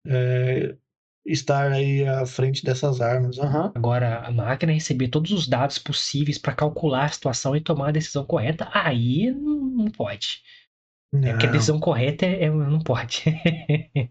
[0.08, 0.76] é,
[1.26, 3.40] estar aí à frente dessas armas.
[3.40, 3.72] Aham.
[3.76, 7.92] Agora, a máquina receber todos os dados possíveis para calcular a situação e tomar a
[7.92, 9.88] decisão correta, aí não
[11.14, 11.30] não pode.
[11.30, 11.54] É porque a Não.
[11.54, 13.24] decisão correta é, é- não pode.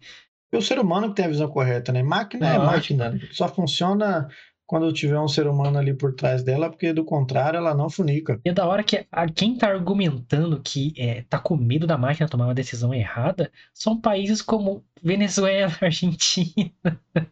[0.54, 2.02] É o ser humano que tem a visão correta, né?
[2.02, 2.98] Máquina é Lógico.
[2.98, 3.20] máquina.
[3.32, 4.28] Só funciona
[4.66, 8.38] quando tiver um ser humano ali por trás dela, porque do contrário ela não funica.
[8.44, 11.96] E é da hora que a, quem tá argumentando que é, tá com medo da
[11.96, 16.70] máquina tomar uma decisão errada são países como Venezuela, Argentina,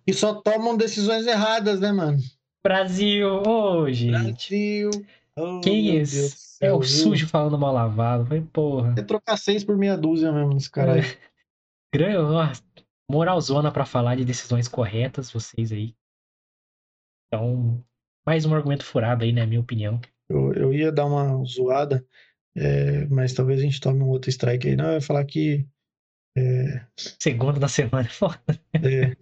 [0.06, 2.16] E só tomam decisões erradas, né, mano?
[2.64, 3.42] Brasil.
[3.46, 4.50] Ô, gente.
[4.50, 4.90] Brasil.
[5.40, 6.58] Oh, Quem é esse?
[6.60, 8.26] É o sujo falando mal lavado.
[8.26, 8.94] Falei, porra.
[8.98, 11.00] É trocar seis por meia dúzia mesmo nesse cara aí.
[11.94, 12.52] Gran- ó,
[13.10, 15.94] Moralzona pra falar de decisões corretas, vocês aí.
[17.26, 17.84] Então,
[18.26, 20.00] mais um argumento furado aí, na minha opinião.
[20.28, 22.06] Eu, eu ia dar uma zoada,
[22.56, 24.76] é, mas talvez a gente tome um outro strike aí.
[24.76, 25.66] Não, eu ia falar que
[26.96, 28.40] Segunda da semana, foda.
[28.74, 29.16] é,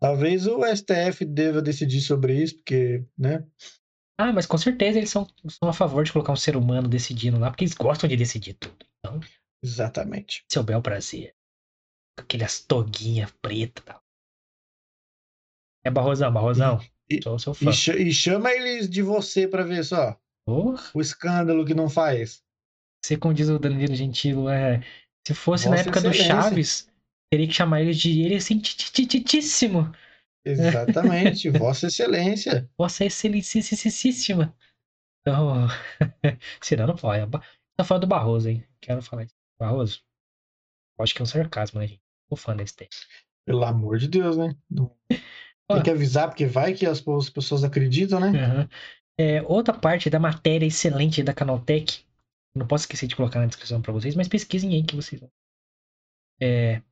[0.00, 3.44] talvez o STF deva decidir sobre isso, porque, né?
[4.22, 7.38] Ah, mas com certeza eles são, são a favor de colocar um ser humano decidindo
[7.38, 8.86] lá, porque eles gostam de decidir tudo.
[8.98, 9.18] Então,
[9.64, 10.44] Exatamente.
[10.50, 11.34] seu bel prazer.
[12.16, 14.00] Com aquelas toguinha preta tal.
[15.84, 16.80] É Barrosão, Barrosão.
[17.10, 17.70] E- Sou seu fã.
[17.98, 20.16] E, e chama eles de você pra ver só
[20.46, 22.42] Porra, o escândalo que não faz.
[23.04, 24.80] você, como diz o Danilo Gentili, é,
[25.26, 26.42] se fosse na Vossa época do Excelência.
[26.42, 26.90] Chaves,
[27.30, 29.92] teria que chamar ele de ele assim, tititíssimo.
[30.44, 32.68] Exatamente, Vossa Excelência.
[32.76, 34.54] Vossa Excelentíssima.
[35.20, 35.66] Então,
[36.60, 37.30] senão não pode.
[37.76, 38.64] Tá falando do Barroso, hein?
[38.80, 39.36] Quero falar disso.
[39.58, 40.02] Barroso.
[40.98, 42.02] Acho que é um sarcasmo, né, gente?
[42.28, 42.90] Tô fã desse tempo.
[43.46, 44.56] Pelo amor de Deus, né?
[45.68, 48.28] Tem que avisar, porque vai que as, pessoas acreditam, né?
[48.28, 48.68] Aham.
[49.18, 52.04] É, outra parte da matéria excelente da Canaltech,
[52.54, 55.30] não posso esquecer de colocar na descrição para vocês, mas pesquisem aí que vocês vão.
[56.40, 56.82] É,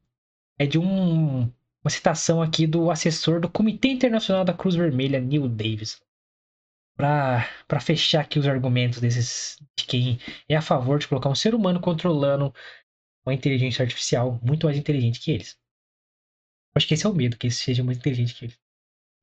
[0.59, 1.51] é de um,
[1.83, 6.01] uma citação aqui do assessor do Comitê Internacional da Cruz Vermelha, Neil Davis.
[6.97, 11.55] Para fechar aqui os argumentos desses de quem é a favor de colocar um ser
[11.55, 12.55] humano controlando
[13.25, 15.59] uma inteligência artificial muito mais inteligente que eles.
[16.75, 18.59] Acho que esse é o medo, que eles sejam mais inteligentes que eles.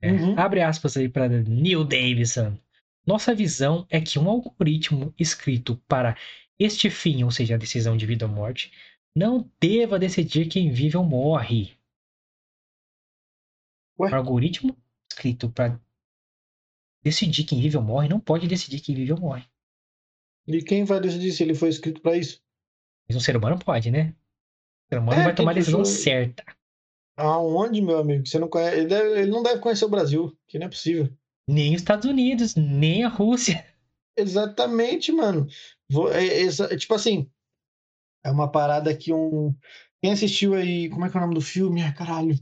[0.01, 0.11] É.
[0.11, 0.39] Uhum.
[0.39, 2.57] Abre aspas aí para Neil Davidson.
[3.05, 6.17] Nossa visão é que um algoritmo escrito para
[6.59, 8.71] este fim, ou seja, a decisão de vida ou morte,
[9.15, 11.76] não deva decidir quem vive ou morre.
[13.99, 14.11] Ué?
[14.11, 14.77] Um algoritmo
[15.11, 15.79] escrito para
[17.03, 19.45] decidir quem vive ou morre não pode decidir quem vive ou morre.
[20.47, 22.41] E quem vai decidir se ele foi escrito para isso?
[23.07, 24.13] Mas um ser humano pode, né?
[24.85, 26.43] O ser humano é, vai tomar a decisão certa.
[27.17, 28.25] Aonde, meu amigo?
[28.25, 28.77] Você não conhece.
[28.77, 29.21] Ele, deve...
[29.21, 31.09] ele não deve conhecer o Brasil, que não é possível.
[31.49, 33.65] Nem os Estados Unidos, nem a Rússia.
[34.15, 35.47] Exatamente, mano.
[35.89, 37.29] Vou, é, é, é, tipo assim,
[38.23, 39.55] é uma parada que um.
[40.01, 40.89] Quem assistiu aí.
[40.89, 41.81] Como é que é o nome do filme?
[41.81, 42.35] Ah, caralho.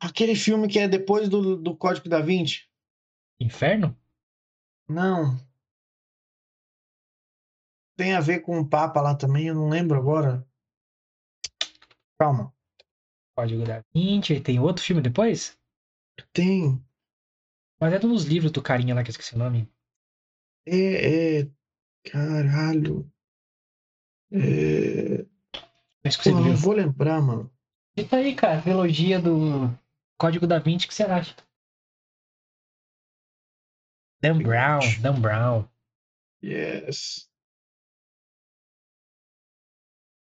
[0.00, 2.68] Aquele filme que é depois do, do Código da Vinci.
[3.40, 3.96] Inferno?
[4.88, 5.36] Não.
[7.96, 10.46] Tem a ver com o Papa lá também, eu não lembro agora.
[12.18, 12.54] Calma.
[13.36, 14.40] Código da Vinci.
[14.40, 15.58] Tem outro filme depois?
[16.32, 16.80] Tem.
[17.80, 19.68] Mas é dos livros do carinha lá que eu esqueci o nome.
[20.66, 21.50] É, é.
[22.04, 23.10] Caralho.
[24.30, 25.24] É.
[26.24, 27.52] Pô, não vou lembrar, mano.
[27.96, 28.62] Eita aí, cara.
[28.62, 29.76] Trilogia do
[30.18, 31.34] Código da Vinci, o que você acha?
[34.20, 35.68] Dan Brown, Dan Brown.
[36.42, 37.30] Yes.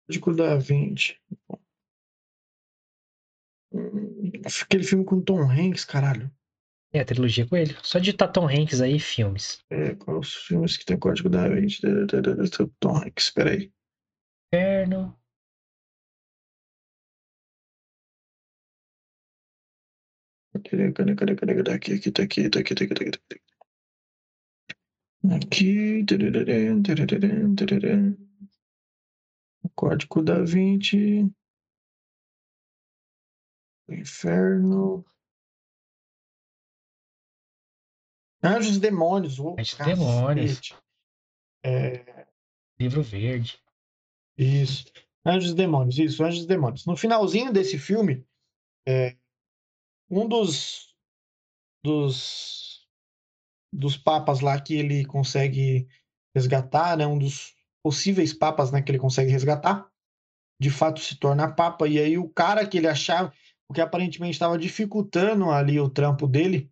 [0.07, 1.19] Código da Vinci.
[3.73, 6.31] Hum, aquele filme com Tom Hanks, caralho.
[6.93, 7.75] É, a trilogia com ele.
[7.83, 9.65] Só digitar Tom Hanks aí, filmes.
[9.71, 11.81] É, quais os filmes que tem código da Vinci?
[12.81, 13.73] Tom Hanks, peraí.
[14.53, 15.20] Inferno.
[20.53, 21.73] Cadê, cadê, cadê, cadê, cadê?
[21.73, 23.41] Aqui, aqui, tá aqui, tá aqui, tá aqui, tá aqui, tá aqui.
[25.47, 26.05] Aqui.
[29.75, 31.31] Código da Vinci.
[33.89, 35.05] Inferno.
[38.43, 39.39] Anjos e Demônios.
[39.39, 40.75] Oh, Anjos e Demônios.
[41.65, 42.27] É...
[42.79, 43.63] Livro Verde.
[44.37, 44.87] Isso.
[45.25, 46.87] Anjos e Demônios, isso, Anjos e Demônios.
[46.87, 48.27] No finalzinho desse filme,
[48.87, 49.17] é...
[50.11, 50.95] um dos,
[51.85, 52.71] dos
[53.73, 55.87] dos papas lá que ele consegue
[56.35, 59.89] resgatar, né, um dos possíveis papas né, que ele consegue resgatar,
[60.61, 63.33] de fato se torna papa, e aí o cara que ele achava,
[63.69, 66.71] o que aparentemente estava dificultando ali o trampo dele,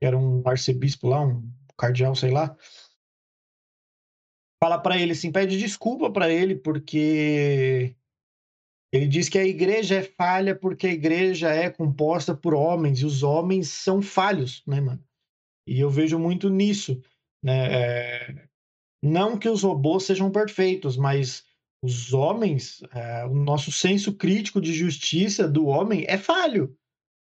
[0.00, 2.56] que era um arcebispo lá, um cardeal, sei lá,
[4.62, 7.94] fala para ele assim, pede desculpa para ele porque
[8.92, 13.06] ele diz que a igreja é falha porque a igreja é composta por homens e
[13.06, 15.02] os homens são falhos, né, mano?
[15.66, 17.00] E eu vejo muito nisso,
[17.42, 17.72] né?
[17.72, 18.48] É...
[19.02, 21.44] Não que os robôs sejam perfeitos, mas
[21.82, 26.76] os homens, é, o nosso senso crítico de justiça do homem é falho.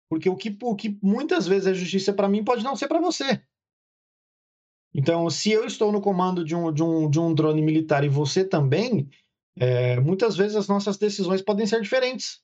[0.10, 3.00] Porque o que, o que muitas vezes é justiça para mim pode não ser para
[3.00, 3.44] você.
[4.94, 8.10] Então, se eu estou no comando de um, de um, de um drone militar e
[8.10, 9.08] você também,
[9.60, 12.40] é, muitas vezes as nossas decisões podem ser diferentes.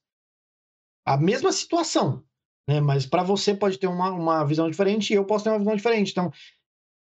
[1.06, 2.24] A mesma situação,
[2.68, 2.82] né?
[2.82, 5.76] mas para você pode ter uma, uma visão diferente e eu posso ter uma visão
[5.76, 6.12] diferente.
[6.12, 6.32] Então,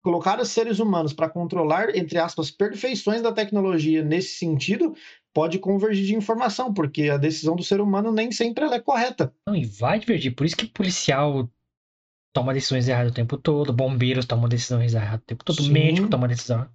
[0.04, 4.96] colocar os seres humanos para controlar, entre aspas, perfeições da tecnologia nesse sentido,
[5.34, 9.34] pode convergir de informação, porque a decisão do ser humano nem sempre é correta.
[9.48, 10.36] Não, e vai divergir.
[10.36, 11.50] Por isso que policial
[12.38, 15.72] toma decisões erradas o tempo todo, bombeiros tomam decisões erradas o tempo todo, Sim.
[15.72, 16.70] médico toma decisão,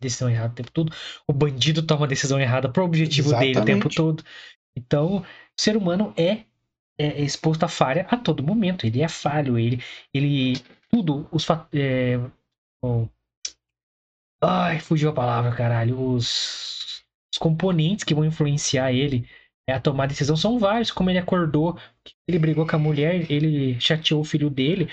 [0.00, 0.90] decisão errada o tempo todo,
[1.28, 3.54] o bandido toma decisão errada pro objetivo Exatamente.
[3.54, 4.24] dele o tempo todo.
[4.74, 6.44] Então, o ser humano é,
[6.96, 8.86] é exposto à falha a todo momento.
[8.86, 9.82] Ele é falho, ele,
[10.14, 10.58] ele
[10.90, 12.18] tudo, os é,
[12.82, 13.06] oh,
[14.42, 19.28] ai, fugiu a palavra, caralho, os, os componentes que vão influenciar ele
[19.68, 21.78] a tomar decisão são vários, como ele acordou,
[22.26, 24.88] ele brigou com a mulher, ele chateou o filho dele,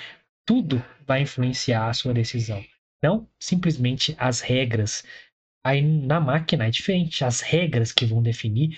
[0.45, 2.63] tudo vai influenciar a sua decisão.
[3.01, 5.03] Não simplesmente as regras.
[5.65, 8.77] Aí na máquina é diferente, as regras que vão definir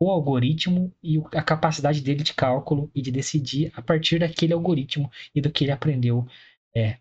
[0.00, 5.10] o algoritmo e a capacidade dele de cálculo e de decidir a partir daquele algoritmo
[5.34, 6.26] e do que ele aprendeu
[6.76, 6.98] é,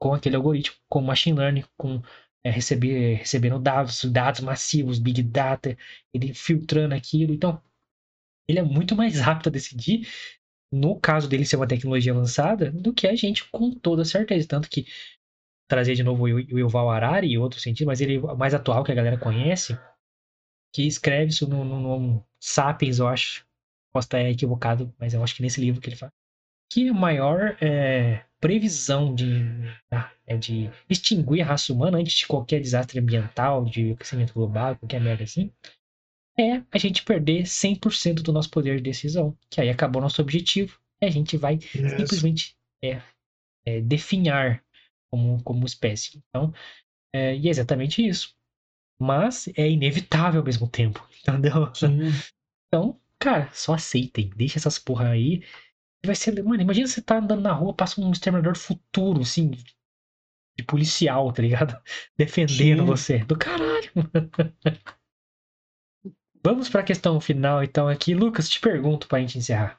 [0.00, 2.02] com aquele algoritmo, com machine learning, com
[2.44, 5.76] é, receber, recebendo dados, dados massivos, big data,
[6.12, 7.32] ele filtrando aquilo.
[7.32, 7.62] Então,
[8.50, 10.08] ele é muito mais rápido a decidir,
[10.72, 14.46] no caso dele ser uma tecnologia avançada, do que a gente com toda certeza.
[14.46, 14.86] Tanto que
[15.68, 18.92] trazer de novo o Yuval Harari e outro sentido, mas ele é mais atual que
[18.92, 19.78] a galera conhece,
[20.74, 23.44] que escreve isso no, no, no Sapiens, eu acho.
[23.92, 26.12] Posso estar equivocado, mas eu acho que nesse livro que ele fala.
[26.72, 29.44] Que a maior é, previsão de,
[29.88, 34.76] tá, é de extinguir a raça humana antes de qualquer desastre ambiental, de aquecimento global,
[34.76, 35.52] qualquer merda assim,
[36.40, 39.36] é a gente perder 100% do nosso poder de decisão.
[39.50, 41.92] Que aí acabou nosso objetivo e a gente vai Yes.
[41.92, 43.02] simplesmente é,
[43.66, 44.64] é, definhar
[45.10, 46.22] como, como espécie.
[46.28, 46.52] Então,
[47.14, 48.34] é, e é exatamente isso.
[49.00, 51.74] Mas é inevitável ao mesmo tempo, entendeu?
[51.74, 52.00] Sim.
[52.68, 54.30] Então, cara, só aceitem.
[54.36, 55.42] Deixa essas porra aí.
[56.04, 56.42] Vai ser.
[56.42, 59.50] Mano, imagina você tá andando na rua, passa um exterminador futuro, assim,
[60.56, 61.80] de policial, tá ligado?
[62.16, 62.86] Defendendo Sim.
[62.86, 63.18] você.
[63.20, 63.90] Do caralho,
[66.42, 68.14] Vamos pra questão final, então, aqui.
[68.14, 69.78] Lucas, te pergunto pra gente encerrar.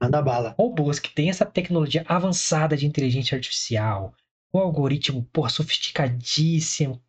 [0.00, 0.54] Manda bala.
[0.58, 4.12] robôs que têm essa tecnologia avançada de inteligência artificial,
[4.52, 7.00] um algoritmo porra, sofisticadíssimo,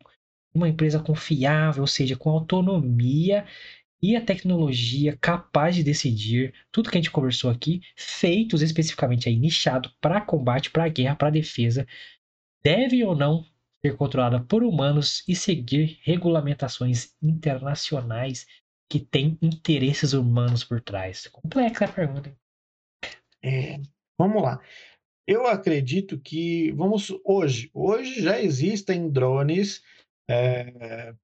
[0.54, 3.44] uma empresa confiável, ou seja, com autonomia
[4.00, 9.36] e a tecnologia capaz de decidir tudo que a gente conversou aqui, feitos especificamente aí
[9.36, 11.86] nichado para combate, para guerra, para defesa,
[12.62, 13.44] deve ou não
[13.84, 18.46] ser controlada por humanos e seguir regulamentações internacionais
[18.90, 21.26] que têm interesses humanos por trás.
[21.26, 22.34] Complexa a pergunta.
[23.42, 23.78] É,
[24.18, 24.58] vamos lá.
[25.26, 29.82] Eu acredito que vamos hoje, hoje já existem drones
[30.30, 31.14] é,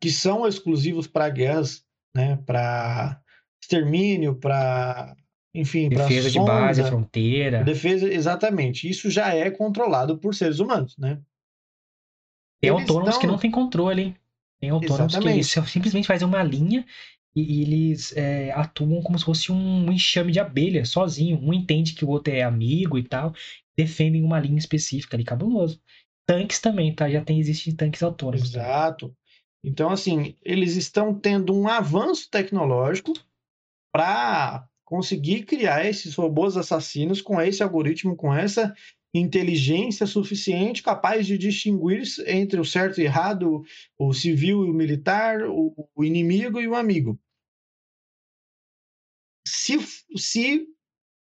[0.00, 2.36] que são exclusivos para guerras, né?
[2.46, 3.20] Para
[3.60, 5.16] extermínio, para
[5.52, 7.64] enfim, Defesa de base, sonda, fronteira.
[7.64, 8.88] defesa, exatamente.
[8.88, 11.20] Isso já é controlado por seres humanos, né?
[12.64, 14.16] Tem Eles autônomos que não tem controle, hein?
[14.60, 15.72] Tem autônomos que eles Exatamente.
[15.72, 16.84] simplesmente fazem uma linha
[17.36, 21.38] e, eles é, atuam como se fosse um enxame de abelha, sozinho.
[21.42, 23.34] Um entende que o outro é amigo e tal,
[23.76, 25.80] defendem uma linha específica ali, cabuloso.
[26.26, 27.10] Tanques também, tá?
[27.10, 28.50] Já tem, existem tanques autônomos.
[28.50, 28.60] tá?
[28.60, 29.14] Exato.
[29.62, 33.12] Então, assim, eles estão tendo um avanço tecnológico
[33.92, 38.74] para conseguir criar esses robôs assassinos com esse algoritmo, com essa
[39.14, 43.62] inteligência suficiente capaz de distinguir entre o certo e errado,
[43.96, 47.18] o civil e o militar, o, o inimigo e o amigo.
[49.46, 49.78] Se,
[50.16, 50.66] se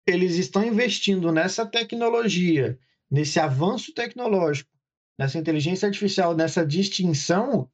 [0.07, 2.80] eles estão investindo nessa tecnologia,
[3.11, 4.71] nesse avanço tecnológico,
[5.19, 7.69] nessa inteligência artificial, nessa distinção,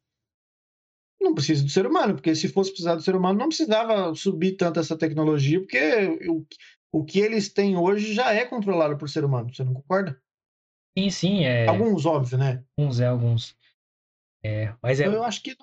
[1.21, 4.53] não precisa do ser humano, porque se fosse precisar do ser humano, não precisava subir
[4.53, 5.77] tanto essa tecnologia, porque
[6.91, 10.21] o, que eles têm hoje já é controlado por ser humano, você não concorda?
[10.97, 11.67] Sim, sim, é.
[11.67, 12.63] Alguns, óbvio, né?
[12.77, 13.55] Alguns é, alguns.
[14.43, 15.03] É, mas é.
[15.05, 15.55] Então, eu acho que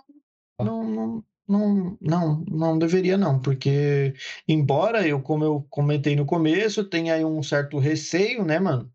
[0.58, 4.14] não, não, não, não, não, não deveria não, porque
[4.46, 8.92] embora eu, como eu comentei no começo, tenha aí um certo receio, né, mano?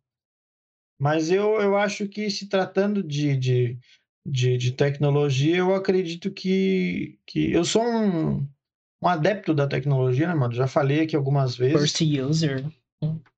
[0.99, 3.79] Mas eu, eu acho que se tratando de, de,
[4.25, 8.47] de, de tecnologia, eu acredito que, que eu sou um,
[9.03, 10.53] um adepto da tecnologia, né, mano?
[10.53, 11.79] Já falei aqui algumas vezes.
[11.79, 12.65] First user.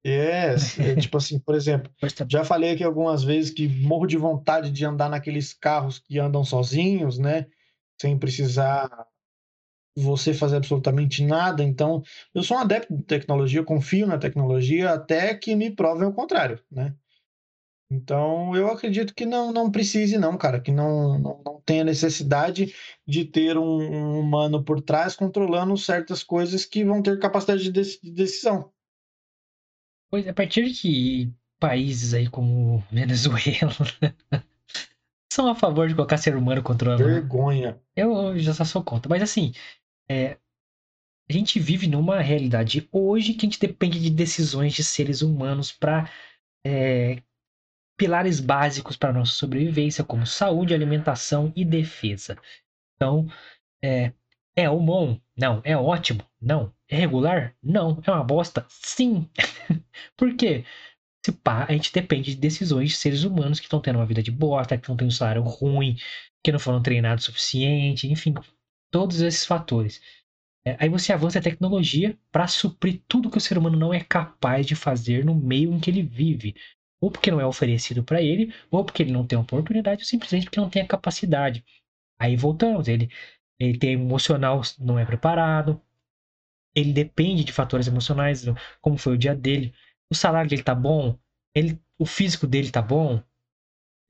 [0.05, 1.91] Yes, é, tipo assim, por exemplo,
[2.29, 6.43] já falei aqui algumas vezes que morro de vontade de andar naqueles carros que andam
[6.43, 7.47] sozinhos, né?
[7.99, 8.89] Sem precisar
[9.97, 11.63] você fazer absolutamente nada.
[11.63, 12.03] Então,
[12.33, 16.59] eu sou um adepto de tecnologia, confio na tecnologia até que me provem o contrário,
[16.69, 16.93] né?
[17.95, 22.73] Então, eu acredito que não, não precise, não, cara, que não, não, não tenha necessidade
[23.07, 27.71] de ter um, um humano por trás controlando certas coisas que vão ter capacidade de,
[27.71, 28.71] dec- de decisão.
[30.09, 33.71] Pois a partir que países aí como Venezuela
[35.31, 37.03] são a favor de colocar ser humano controlando.
[37.03, 37.81] Vergonha.
[37.95, 39.09] Eu já só sou contra.
[39.09, 39.53] Mas assim,
[40.09, 40.37] é,
[41.29, 45.71] a gente vive numa realidade hoje que a gente depende de decisões de seres humanos
[45.71, 46.09] para
[47.97, 52.37] pilares básicos para nossa sobrevivência, como saúde, alimentação e defesa.
[52.95, 53.27] Então,
[53.83, 54.11] é,
[54.55, 55.19] é bom?
[55.37, 55.61] Não.
[55.63, 56.21] É ótimo?
[56.41, 56.73] Não.
[56.89, 57.55] É regular?
[57.61, 58.01] Não.
[58.05, 58.65] É uma bosta?
[58.69, 59.29] Sim.
[60.17, 60.63] Por quê?
[61.25, 64.21] Se pá, a gente depende de decisões de seres humanos que estão tendo uma vida
[64.21, 65.97] de bosta, que não têm um salário ruim,
[66.43, 68.33] que não foram treinados o suficiente, enfim,
[68.91, 69.99] todos esses fatores.
[70.67, 73.99] É, aí você avança a tecnologia para suprir tudo que o ser humano não é
[73.99, 76.55] capaz de fazer no meio em que ele vive.
[77.05, 80.45] Ou porque não é oferecido para ele, ou porque ele não tem oportunidade, ou simplesmente
[80.45, 81.63] porque não tem a capacidade.
[82.17, 83.11] Aí voltamos, ele,
[83.59, 85.79] ele tem emocional, não é preparado,
[86.73, 88.45] ele depende de fatores emocionais,
[88.81, 89.71] como foi o dia dele,
[90.09, 91.15] o salário dele tá bom,
[91.53, 93.21] ele, o físico dele tá bom,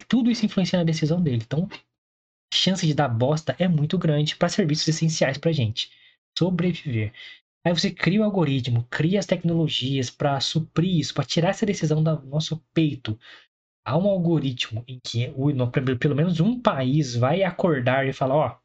[0.07, 1.43] tudo isso influencia na decisão dele.
[1.45, 5.91] Então, a chance de dar bosta é muito grande para serviços essenciais pra gente
[6.37, 7.11] sobreviver.
[7.65, 12.03] Aí você cria o algoritmo, cria as tecnologias para suprir isso, para tirar essa decisão
[12.03, 13.19] do nosso peito.
[13.85, 18.57] Há um algoritmo em que o- pelo menos um país vai acordar e falar, ó,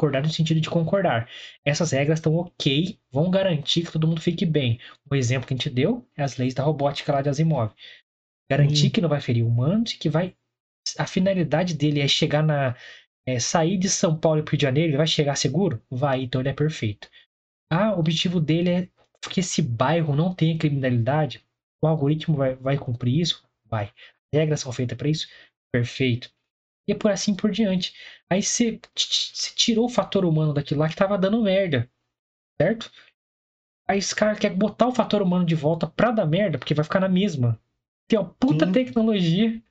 [0.00, 1.28] Concordar no sentido de concordar.
[1.64, 4.78] Essas regras estão ok, vão garantir que todo mundo fique bem.
[5.10, 7.72] O exemplo que a gente deu é as leis da robótica lá de Asimov.
[8.50, 8.90] Garantir Hum.
[8.90, 10.34] que não vai ferir humanos e que vai.
[10.98, 12.76] A finalidade dele é chegar na.
[13.26, 15.82] é sair de São Paulo e Rio de Janeiro, ele vai chegar seguro?
[15.90, 17.08] Vai, então ele é perfeito.
[17.70, 18.88] Ah, o objetivo dele é
[19.30, 21.44] que esse bairro não tenha criminalidade.
[21.82, 23.44] O algoritmo vai, vai cumprir isso?
[23.64, 23.86] Vai.
[24.32, 25.28] As regras são feitas para isso?
[25.72, 26.30] Perfeito.
[26.86, 27.94] E é por assim por diante.
[28.30, 28.80] Aí você
[29.54, 31.90] tirou o fator humano daquilo lá que tava dando merda.
[32.60, 32.90] Certo?
[33.86, 36.84] Aí esse cara quer botar o fator humano de volta pra dar merda, porque vai
[36.84, 37.60] ficar na mesma.
[38.06, 38.72] Tem uma puta Sim.
[38.72, 39.62] tecnologia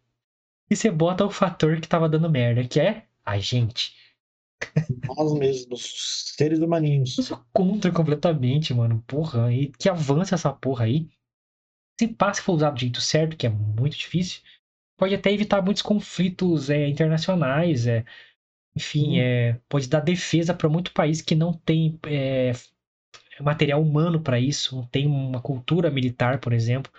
[0.70, 3.96] e você bota o fator que tava dando merda, que é a gente.
[5.08, 7.18] Nós mesmos, seres humaninhos.
[7.18, 9.04] Eu sou contra completamente, mano.
[9.08, 11.08] Porra, e que avança essa porra aí.
[12.00, 14.42] Se passa for usado do jeito certo, que é muito difícil,
[14.98, 17.88] pode até evitar muitos conflitos é, internacionais.
[17.88, 18.06] É,
[18.76, 22.52] enfim, é, pode dar defesa para muito país que não tem é,
[23.42, 26.92] material humano para isso, não tem uma cultura militar, por exemplo.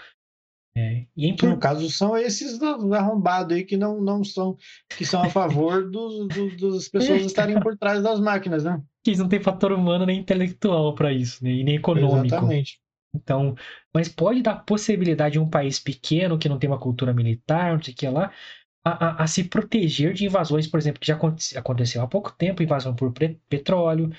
[0.79, 4.57] É, e é Que no caso são esses arrombados aí que não, não são,
[4.97, 8.81] que são a favor dos, dos- das pessoas estarem por trás das máquinas, né?
[9.03, 12.27] que eles não têm fator humano nem intelectual para isso, né, e nem econômico.
[12.27, 12.81] Exatamente.
[13.15, 13.55] Então,
[13.93, 17.83] mas pode dar possibilidade de um país pequeno que não tem uma cultura militar, não
[17.83, 18.31] sei o que lá,
[18.85, 22.33] a, a- a se proteger de invasões, por exemplo, que já aconte- aconteceu há pouco
[22.33, 23.13] tempo, invasão por
[23.49, 24.11] petróleo,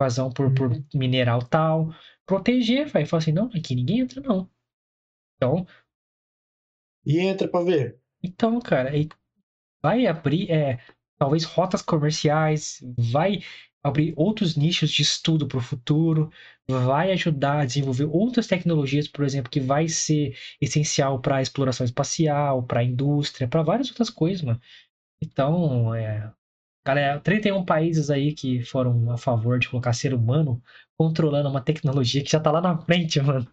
[0.00, 0.84] invasão por, por Uhum.
[0.94, 1.94] mineral tal.
[2.26, 4.50] Proteger, vai falar assim, não, aqui ninguém entra, não.
[5.36, 5.66] Então,
[7.04, 7.98] E entra pra ver.
[8.22, 8.90] então, cara,
[9.82, 10.78] vai abrir é,
[11.18, 13.40] talvez rotas comerciais, vai
[13.82, 16.30] abrir outros nichos de estudo para o futuro,
[16.66, 21.84] vai ajudar a desenvolver outras tecnologias, por exemplo, que vai ser essencial para a exploração
[21.84, 24.60] espacial, para a indústria, para várias outras coisas, mano.
[25.22, 26.32] Então, é,
[26.86, 30.62] galera, 31 países aí que foram a favor de colocar ser humano
[30.98, 33.46] controlando uma tecnologia que já tá lá na frente, mano.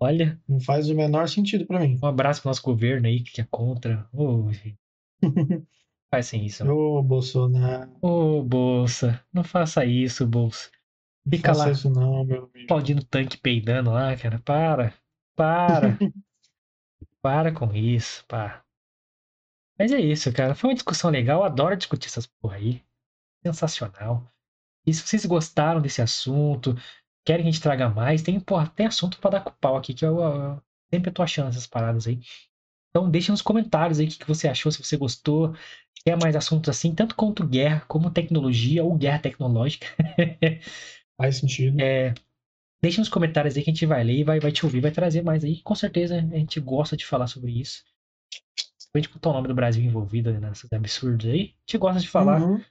[0.00, 1.98] Olha, Não faz o menor sentido pra mim.
[2.02, 4.08] um abraço pro nosso governo aí que é contra.
[4.52, 4.78] Gente,
[6.10, 6.64] faz sem isso.
[6.70, 10.70] Ô, Bolsonaro, Ô, Bolsa, não faça isso, Bolsa.
[11.24, 11.70] não Fica faça lá.
[11.72, 12.64] isso não, meu amigo.
[12.64, 14.38] Aplaudindo tanque peidando lá, cara.
[14.40, 14.92] Para.
[15.36, 15.96] Para.
[17.22, 18.62] para com isso, pá.
[19.78, 20.54] Mas é isso, cara.
[20.54, 21.40] Foi uma discussão legal.
[21.40, 22.82] Eu adoro discutir essas porra aí.
[23.44, 24.30] Sensacional.
[24.86, 26.74] E se vocês gostaram desse assunto,
[27.24, 29.94] querem que a gente traga mais, tem, porra, tem assunto pra dar com pau aqui,
[29.94, 30.62] que eu, eu
[30.92, 32.20] sempre tô achando essas paradas aí.
[32.90, 35.54] Então deixa nos comentários aí o que, que você achou, se você gostou.
[36.06, 39.86] Quer mais assuntos assim, tanto quanto guerra, como tecnologia ou guerra tecnológica.
[41.16, 41.80] Faz sentido.
[41.80, 42.12] É,
[42.82, 44.90] deixa nos comentários aí que a gente vai ler e vai, vai te ouvir, vai
[44.90, 45.62] trazer mais aí.
[45.62, 47.82] Com certeza a gente gosta de falar sobre isso.
[48.92, 51.40] Principalmente com o nome do Brasil envolvido nesses absurdos aí.
[51.40, 52.62] A gente gosta de falar Uhum.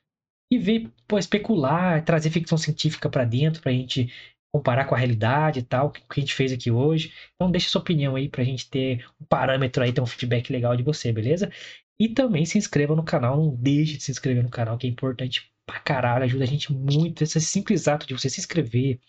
[0.52, 4.12] e ver, pô, especular, trazer ficção científica pra dentro pra gente
[4.54, 7.12] comparar com a realidade e tal, o que a gente fez aqui hoje.
[7.36, 10.76] Então deixa sua opinião aí pra gente ter um parâmetro aí, ter um feedback legal
[10.76, 11.52] de você, beleza?
[12.00, 14.90] E também se inscreva no canal, não deixe de se inscrever no canal, que é
[14.90, 17.24] importante pra caralho, ajuda a gente muito.
[17.24, 19.00] Esse simples ato de você se inscrever,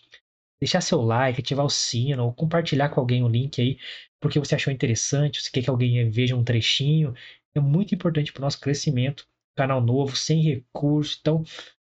[0.59, 3.77] deixar seu like, ativar o sino, ou compartilhar com alguém o link aí,
[4.19, 7.13] porque você achou interessante, você quer que alguém veja um trechinho,
[7.53, 9.27] é muito importante pro nosso crescimento.
[9.55, 11.43] Canal novo, sem recurso, então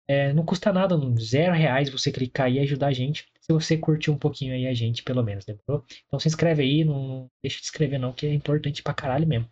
[0.09, 3.30] é, não custa nada, zero reais você clicar e ajudar a gente.
[3.53, 5.85] Você curtir um pouquinho aí a gente, pelo menos, demorou?
[6.07, 9.49] Então se inscreve aí, não deixa de inscrever não, que é importante pra caralho mesmo.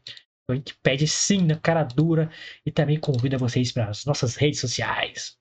[0.50, 2.30] A gente pede sim na cara dura
[2.64, 5.36] e também convida vocês para as nossas redes sociais.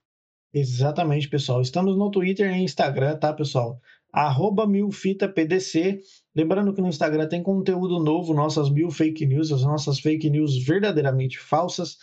[0.53, 1.61] Exatamente, pessoal.
[1.61, 3.79] Estamos no Twitter e Instagram, tá, pessoal?
[4.11, 6.01] Arroba milfitapdc.
[6.35, 10.57] Lembrando que no Instagram tem conteúdo novo, nossas mil fake news, as nossas fake news
[10.65, 11.97] verdadeiramente falsas.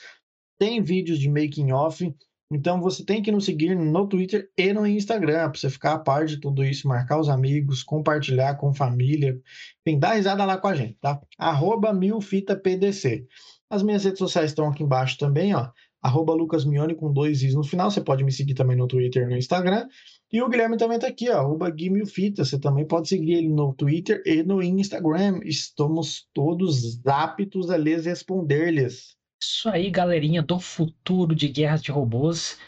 [0.59, 2.15] Tem vídeos de making off.
[2.55, 5.99] Então você tem que nos seguir no Twitter e no Instagram para você ficar a
[5.99, 9.41] par de tudo isso, marcar os amigos, compartilhar com família.
[9.87, 11.21] Enfim, dá risada lá com a gente, tá?
[11.39, 13.27] Arroba milfitapdc.
[13.69, 15.71] As minhas redes sociais estão aqui embaixo também, ó
[16.05, 17.91] arroba lucasmione com dois is no final.
[17.91, 19.89] Você pode me seguir também no Twitter e no Instagram.
[20.31, 22.45] E o Guilherme também tá aqui, ó, arroba guimilfita.
[22.45, 25.41] Você também pode seguir ele no Twitter e no Instagram.
[25.45, 29.17] Estamos todos aptos a lhes responder-lhes.
[29.47, 32.59] Isso aí, galerinha do futuro de guerras de robôs.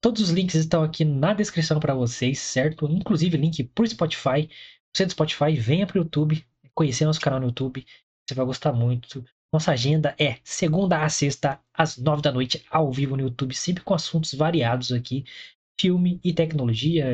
[0.00, 2.86] Todos os links estão aqui na descrição para vocês, certo?
[2.90, 4.48] Inclusive link pro Spotify.
[4.96, 6.42] Você do Spotify, venha pro YouTube,
[6.74, 7.84] conhecer nosso canal no YouTube.
[8.26, 9.22] Você vai gostar muito.
[9.52, 13.84] Nossa agenda é segunda a sexta, às nove da noite, ao vivo no YouTube, sempre
[13.84, 15.24] com assuntos variados aqui.
[15.78, 17.06] Filme e tecnologia.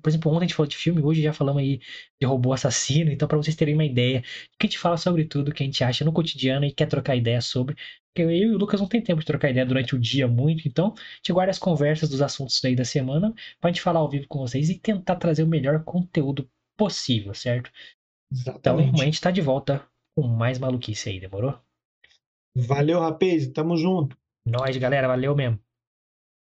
[0.00, 1.80] Por exemplo, ontem a gente falou de filme, hoje já falamos aí
[2.20, 3.10] de robô assassino.
[3.10, 4.22] Então, para vocês terem uma ideia,
[4.58, 7.16] que a gente fala sobre tudo que a gente acha no cotidiano e quer trocar
[7.16, 7.76] ideia sobre.
[8.12, 10.66] Porque eu e o Lucas não tem tempo de trocar ideia durante o dia muito,
[10.66, 14.10] então a gente guarda as conversas dos assuntos aí da semana pra gente falar ao
[14.10, 17.70] vivo com vocês e tentar trazer o melhor conteúdo possível, certo?
[18.32, 19.00] Então Exatamente.
[19.00, 21.58] a gente tá de volta com mais maluquice aí, demorou?
[22.56, 23.46] Valeu, rapaz.
[23.48, 24.16] Tamo junto.
[24.44, 25.58] Nós, galera, valeu mesmo.